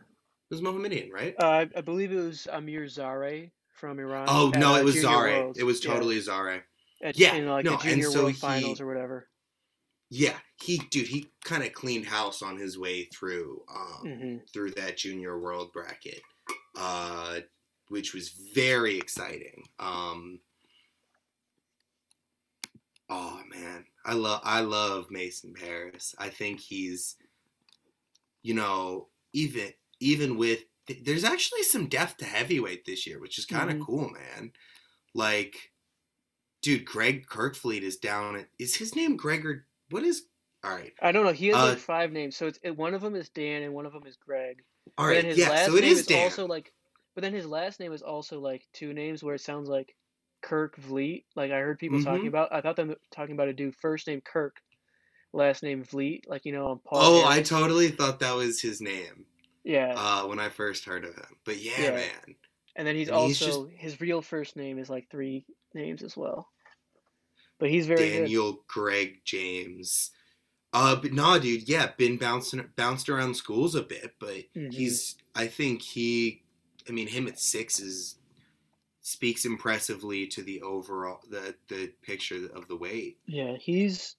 [0.54, 1.36] was Mohammedian, right?
[1.40, 4.28] Uh, I believe it was Amir Zare from Iran.
[4.30, 5.52] Oh no, it was Zare.
[5.56, 6.22] It was totally yeah.
[6.22, 6.66] Zare.
[7.04, 9.28] At, yeah, in like no, the junior so world he, finals or whatever.
[10.10, 14.36] Yeah, he dude, he kind of cleaned house on his way through um, mm-hmm.
[14.54, 16.22] through that junior world bracket,
[16.78, 17.40] uh,
[17.90, 19.64] which was very exciting.
[19.80, 20.40] Um,
[23.10, 26.16] oh man, I love I love Mason Parris.
[26.18, 27.18] I think he's,
[28.44, 30.62] you know, even even with
[31.04, 33.86] there's actually some depth to heavyweight this year, which is kind of mm-hmm.
[33.86, 34.52] cool, man.
[35.14, 35.74] Like,
[36.62, 38.38] dude, Greg Kerkvliet is down.
[38.38, 40.24] At, is his name Gregor what is?
[40.64, 40.94] All right.
[41.02, 41.32] I don't know.
[41.32, 43.74] He has uh, like five names, so it's it, one of them is Dan and
[43.74, 44.64] one of them is Greg.
[44.98, 45.36] All right.
[45.36, 45.66] yeah.
[45.66, 46.24] so it is, is Dan.
[46.24, 46.74] Also like,
[47.16, 49.96] but then his last name is also like two names where it sounds like
[50.42, 51.24] Kirk Vliet.
[51.36, 52.08] Like I heard people mm-hmm.
[52.08, 52.54] talking about.
[52.54, 54.58] I thought them talking about a dude first name Kirk,
[55.34, 56.26] last name Vliet.
[56.28, 57.00] Like you know, Paul.
[57.02, 57.52] Oh, Harris.
[57.52, 59.26] I totally thought that was his name.
[59.64, 59.94] Yeah.
[59.98, 61.92] Uh, when I first heard of him, but yeah, yeah.
[61.92, 62.36] man.
[62.76, 63.60] And then he's and also he's just...
[63.76, 66.48] his real first name is like three names as well.
[67.60, 68.68] But he's very Daniel good.
[68.68, 70.12] Greg James.
[70.74, 74.70] Uh, but nah, dude, yeah, been bouncing bounced around schools a bit, but mm-hmm.
[74.70, 75.16] he's.
[75.36, 76.44] I think he.
[76.88, 78.16] I mean, him at six is
[79.02, 83.18] speaks impressively to the overall the the picture of the weight.
[83.26, 84.16] Yeah, he's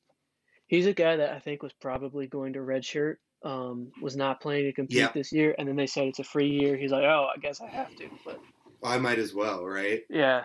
[0.66, 4.64] he's a guy that I think was probably going to redshirt um, was not planning
[4.64, 5.10] to compete yeah.
[5.14, 6.76] this year, and then they said it's a free year.
[6.76, 8.40] He's like, "Oh, I guess I have to." But
[8.82, 10.02] I might as well, right?
[10.08, 10.44] Yeah.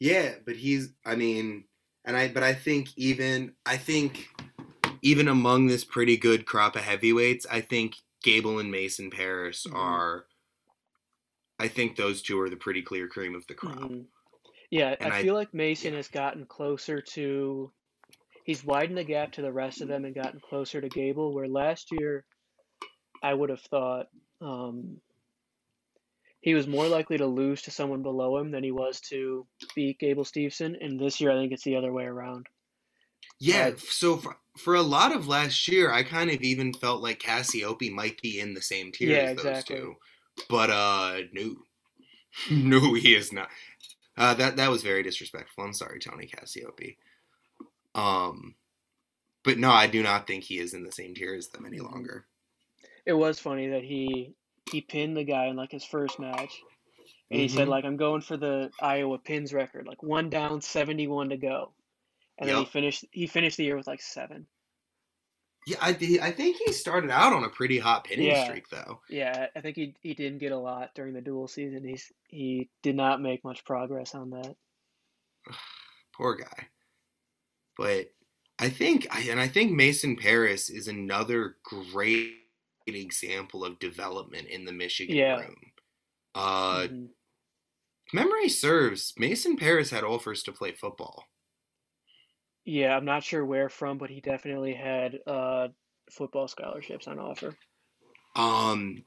[0.00, 0.92] Yeah, but he's.
[1.04, 1.64] I mean,
[2.04, 2.28] and I.
[2.28, 3.54] But I think even.
[3.66, 4.28] I think
[5.02, 9.76] even among this pretty good crop of heavyweights, I think Gable and Mason Parris mm-hmm.
[9.76, 10.26] are.
[11.58, 13.78] I think those two are the pretty clear cream of the crop.
[13.78, 14.02] Mm-hmm.
[14.70, 15.98] Yeah, I, I feel like Mason yeah.
[15.98, 17.72] has gotten closer to.
[18.44, 21.34] He's widened the gap to the rest of them and gotten closer to Gable.
[21.34, 22.24] Where last year,
[23.22, 24.06] I would have thought
[24.40, 24.98] um,
[26.40, 29.98] he was more likely to lose to someone below him than he was to beat
[29.98, 30.76] Gable Steveson.
[30.80, 32.46] And this year, I think it's the other way around.
[33.40, 33.72] Yeah.
[33.88, 37.90] So for, for a lot of last year, I kind of even felt like Cassioppi
[37.90, 39.76] might be in the same tier yeah, as those exactly.
[39.76, 39.94] two.
[40.48, 41.56] But uh, no,
[42.50, 43.48] no, he is not.
[44.16, 45.64] Uh, that that was very disrespectful.
[45.64, 46.96] I'm sorry, Tony Cassioppi.
[47.94, 48.54] Um,
[49.44, 51.80] but no, I do not think he is in the same tier as them any
[51.80, 52.26] longer.
[53.06, 54.34] It was funny that he
[54.70, 56.62] he pinned the guy in like his first match,
[57.30, 57.56] and he mm-hmm.
[57.56, 61.36] said like I'm going for the Iowa pins record, like one down, seventy one to
[61.36, 61.72] go,
[62.38, 62.56] and yep.
[62.56, 64.46] then he finished he finished the year with like seven.
[65.66, 68.44] Yeah, I, I think he started out on a pretty hot pinning yeah.
[68.44, 69.00] streak though.
[69.10, 71.84] Yeah, I think he he didn't get a lot during the dual season.
[71.84, 74.56] He's he did not make much progress on that.
[76.16, 76.68] Poor guy.
[77.76, 78.10] But
[78.58, 82.32] I think I and I think Mason Parris is another great
[82.94, 85.36] example of development in the Michigan yeah.
[85.36, 85.56] room.
[86.34, 87.04] Uh, mm-hmm.
[88.12, 91.24] Memory serves, Mason Parris had offers to play football.
[92.64, 95.68] Yeah, I'm not sure where from, but he definitely had uh,
[96.10, 97.54] football scholarships on offer.
[98.36, 99.04] Um,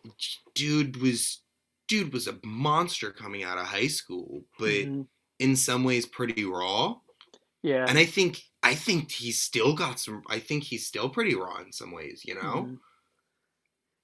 [0.56, 1.44] dude was
[1.88, 5.02] dude was a monster coming out of high school, but mm-hmm.
[5.40, 6.96] in some ways pretty raw.
[7.62, 10.24] Yeah, and I think I think he's still got some.
[10.28, 12.24] I think he's still pretty raw in some ways.
[12.26, 12.42] You know.
[12.42, 12.74] Mm-hmm.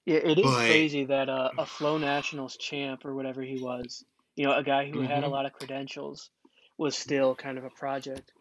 [0.08, 4.06] Yeah, it is but, crazy that uh, a Flow Nationals champ or whatever he was,
[4.38, 5.08] you know, a guy who mm-hmm.
[5.08, 5.34] had a mm-hmm.
[5.34, 6.30] lot of credentials,
[6.78, 8.32] was still kind of a project.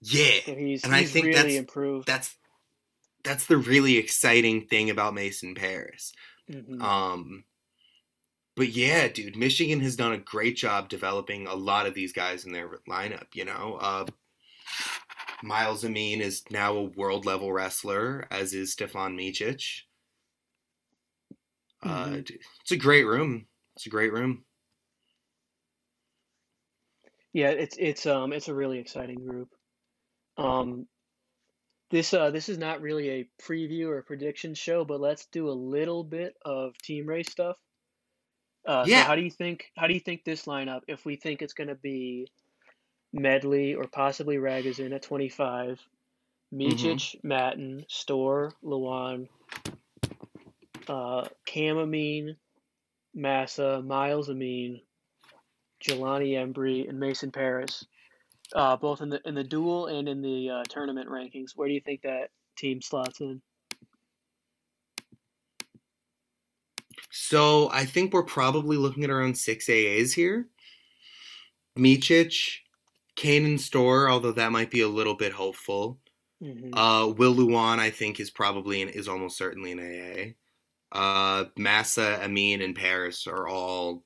[0.00, 2.06] Yeah, so he's, and he's I think really that's, improved.
[2.06, 2.36] That's
[3.24, 6.12] that's the really exciting thing about Mason Parris.
[6.48, 6.80] Mm-hmm.
[6.80, 7.42] Um,
[8.54, 12.44] but yeah, dude, Michigan has done a great job developing a lot of these guys
[12.44, 13.26] in their lineup.
[13.34, 14.06] You know, uh,
[15.42, 19.82] Myles Amine is now a world level wrestler, as is Stevan Micic.
[21.82, 22.14] Uh, mm-hmm.
[22.14, 23.46] it's a great room.
[23.76, 24.44] It's a great room.
[27.32, 29.48] Yeah, it's it's um it's a really exciting group.
[30.36, 30.86] Um,
[31.90, 35.48] this uh this is not really a preview or a prediction show, but let's do
[35.48, 37.56] a little bit of team race stuff.
[38.66, 39.02] Uh, yeah.
[39.02, 40.80] So how do you think how do you think this lineup?
[40.88, 42.26] If we think it's going to be
[43.12, 45.80] Medley or possibly Ragusin at twenty five,
[46.52, 47.28] Micic, mm-hmm.
[47.28, 49.28] Mattin, Storr, Lewan,
[50.88, 52.36] uh, Cam
[53.14, 54.80] Massa, Myles Amine,
[55.82, 57.84] Jelani Embree, and Mason Parris,
[58.54, 61.52] uh, both in the in the dual and in the uh, tournament rankings.
[61.54, 63.40] Where do you think that team slots in?
[67.10, 70.48] So I think we're probably looking at around six AAs here.
[71.78, 72.58] Micic,
[73.16, 75.98] Kanen Storr, although that might be a little bit hopeful.
[76.42, 76.74] Mm-hmm.
[76.74, 80.32] Uh, Will Lewan, I think, is probably an, is almost certainly an AA.
[80.90, 84.04] Uh, Massa, Amine, and Parris are all,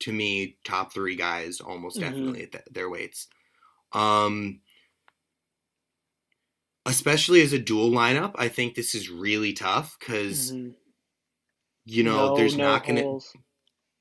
[0.00, 2.10] to me, top three guys almost mm-hmm.
[2.10, 3.28] definitely at the, their weights.
[3.92, 4.60] Um,
[6.86, 10.70] especially as a dual lineup, I think this is really tough because, mm-hmm.
[11.84, 13.20] you know, no, there's no not going to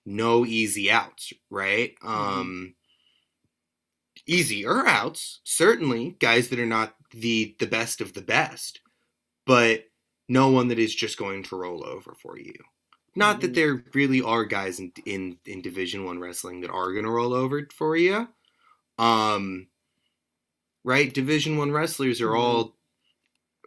[0.05, 1.93] no easy outs, right?
[2.03, 2.39] Mm-hmm.
[2.39, 2.75] Um,
[4.25, 8.80] easier outs, certainly guys that are not the the best of the best,
[9.45, 9.84] but
[10.30, 12.53] no one that is just going to roll over for you.
[13.15, 17.05] Not that there really are guys in in, in Division One wrestling that are going
[17.05, 18.30] to roll over for you.
[18.97, 19.67] Um,
[20.84, 21.13] right?
[21.13, 22.38] Division One wrestlers are mm-hmm.
[22.38, 22.75] all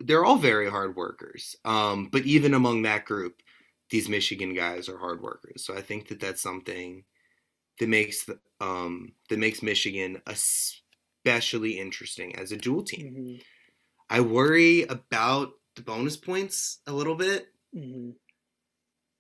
[0.01, 1.57] they're all very hard workers.
[1.65, 3.43] Um, but even among that group,
[3.91, 5.65] these Michigan guys are hard workers.
[5.65, 7.05] So I think that that's something
[7.79, 13.15] that makes the, um, that makes Michigan especially interesting as a dual team.
[13.15, 13.37] Mm-hmm.
[14.09, 17.49] I worry about the bonus points a little bit.
[17.75, 18.11] Mm-hmm.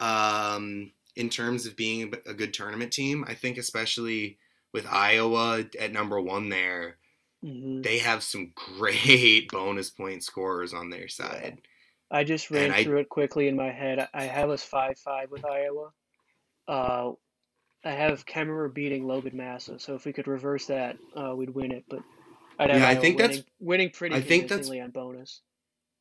[0.04, 4.38] Um, in terms of being a good tournament team, I think especially
[4.72, 6.96] with Iowa at number one there,
[7.44, 7.82] mm-hmm.
[7.82, 11.58] they have some great bonus point scorers on their side.
[11.60, 12.18] Yeah.
[12.18, 14.06] I just ran and through I, it quickly in my head.
[14.12, 15.92] I have us five five with Iowa.
[16.68, 17.12] Uh,
[17.84, 21.72] I have Kemerer beating Logan Massa, so if we could reverse that, uh, we'd win
[21.72, 21.84] it.
[21.88, 22.00] But
[22.58, 23.36] I'd have yeah, Iowa I think winning.
[23.36, 25.40] that's winning pretty I think that's on bonus.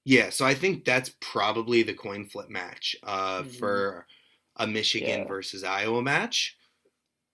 [0.03, 0.29] Yeah.
[0.31, 3.59] So I think that's probably the coin flip match uh, Mhm.
[3.59, 4.07] for
[4.55, 5.27] a Michigan Yeah.
[5.27, 6.57] versus Iowa match.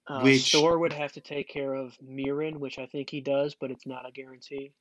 [0.08, 3.56] Uh, Which- Storr would have to take care of Murin, which I think he does,
[3.56, 4.74] but it's not a guarantee.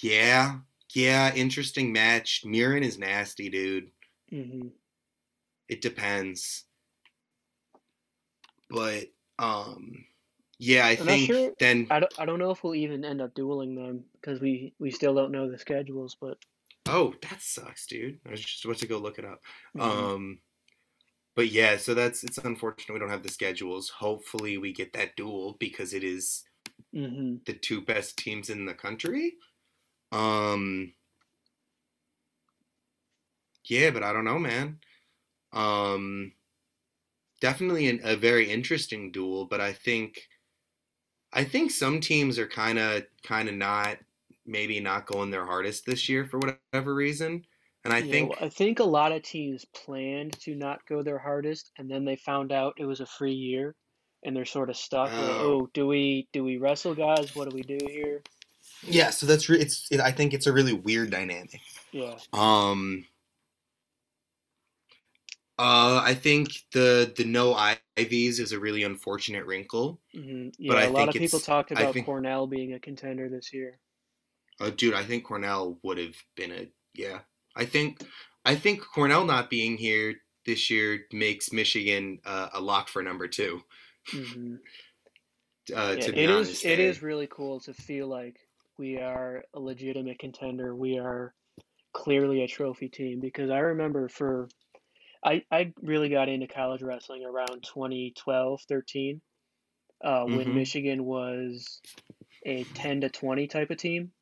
[0.00, 0.60] Yeah,
[0.94, 1.34] yeah.
[1.34, 2.42] Interesting match.
[2.44, 3.90] Murin is nasty, dude.
[4.30, 4.68] hmm
[5.68, 6.64] It depends,
[8.70, 10.04] but um,
[10.58, 10.86] yeah.
[10.86, 11.86] I I'm think sure- then.
[11.90, 14.90] I don't, I don't know if we'll even end up dueling them because we, we
[14.90, 16.38] still don't know the schedules, but
[16.90, 18.18] Oh, that sucks, dude.
[18.26, 19.42] I was just about to go look it up.
[19.76, 19.82] mhm.
[19.82, 20.38] Um,
[21.34, 23.90] but yeah, so that's it's unfortunate we don't have the schedules.
[23.90, 26.44] Hopefully, we get that duel because it is
[26.94, 27.44] Mhm.
[27.44, 29.34] the two best teams in the country.
[30.12, 30.94] Um,
[33.66, 34.78] yeah, but I don't know, man.
[35.52, 36.32] Um,
[37.40, 40.26] definitely an, a very interesting duel, but I think
[41.32, 43.98] I think some teams are kind of kind of not
[44.46, 47.44] maybe not going their hardest this year for whatever reason.
[47.84, 51.18] And I Yeah, think I think a lot of teams planned to not go their
[51.18, 53.74] hardest, and then they found out it was a free year,
[54.22, 55.12] and they're sort of stuck.
[55.14, 55.38] Oh.
[55.38, 57.34] oh, do we do we wrestle guys?
[57.34, 58.24] What do we do here?
[58.82, 61.60] yeah, so that's re- it's it, I think it's a really weird dynamic.
[61.92, 62.18] Yeah.
[62.32, 63.06] Um
[65.58, 67.54] uh I think the the no
[67.96, 70.00] Ivies is a really unfortunate wrinkle.
[70.14, 73.28] hmm But Yeah, I a lot of people talked about think- Cornell being a contender
[73.28, 73.78] this year.
[74.60, 77.20] Uh, dude, I think Cornell would have been a yeah.
[77.56, 78.02] I think
[78.44, 80.14] I think Cornell not being here
[80.46, 83.60] this year makes Michigan uh, a lock for number two.
[84.10, 84.56] hmm
[85.74, 86.64] Uh, Yeah, to be it honest, is.
[86.64, 86.88] It there.
[86.88, 88.36] is really cool to feel like
[88.78, 90.74] we are a legitimate contender.
[90.74, 91.34] We are
[91.92, 94.48] clearly a trophy team because I remember for
[95.24, 99.20] I I really got into college wrestling around 2012, 13,
[100.02, 100.54] uh, when Mhm.
[100.54, 101.80] Michigan was
[102.46, 104.12] a 10 to 20 type of team.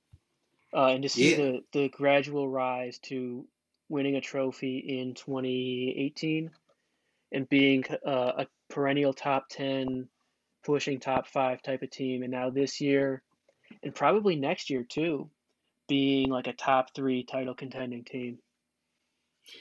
[0.75, 1.37] Uh, and to see Yeah.
[1.37, 3.49] the, the gradual rise to
[3.89, 6.51] winning a trophy in 2018
[7.33, 10.09] and being uh, a perennial top 10
[10.65, 12.23] pushing top five type of team.
[12.23, 13.23] And now this year,
[13.83, 15.31] and probably next year too,
[15.89, 18.39] being like a top three title contending team.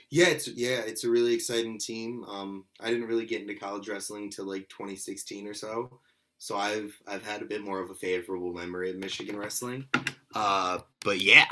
[0.09, 2.23] Yeah, it's yeah, it's a really exciting team.
[2.25, 5.99] Um, I didn't really get into college wrestling till like 2016 or so,
[6.37, 9.85] so I've I've had a bit more of a favorable memory of Michigan wrestling.
[10.33, 11.45] Uh, but yeah,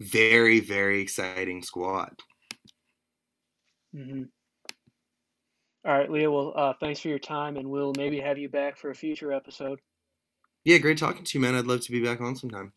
[0.00, 2.16] very very exciting squad.
[3.92, 4.22] hmm
[5.84, 6.30] All right, Leo.
[6.32, 9.32] Well, uh, thanks for your time, and we'll maybe have you back for a future
[9.32, 9.80] episode.
[10.64, 11.54] Yeah, great talking to you, man.
[11.54, 12.72] I'd love to be back on sometime.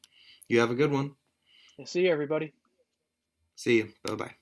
[0.50, 1.16] You have a good one.
[1.86, 2.54] See you, everybody.
[3.56, 3.94] See you.
[4.04, 4.36] Bye bye.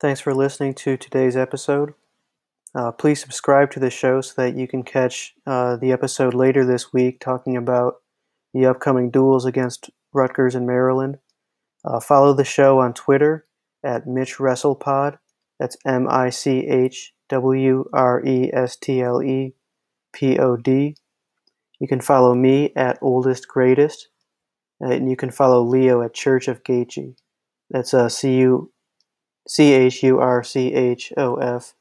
[0.00, 1.92] Thanks for listening to today's episode.
[2.72, 6.64] Uh, please subscribe to the show so that you can catch uh, the episode later
[6.64, 7.96] this week talking about
[8.54, 11.18] the upcoming duels against Rutgers and Maryland.
[11.84, 13.46] Uh, follow the show on Twitter
[13.82, 15.18] at Mich WrestlePod.
[15.58, 19.54] That's M I C H W R E S T L E
[20.12, 20.94] P O D.
[21.80, 24.10] You can follow me at Oldest Greatest,
[24.78, 27.16] and you can follow Leo at Church of Gaethje.
[27.68, 28.70] That's uh, C U
[29.48, 31.74] C H U R C H O F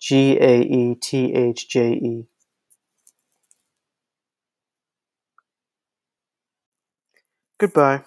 [0.00, 2.26] G A E T H J E.
[7.58, 8.02] Goodbye.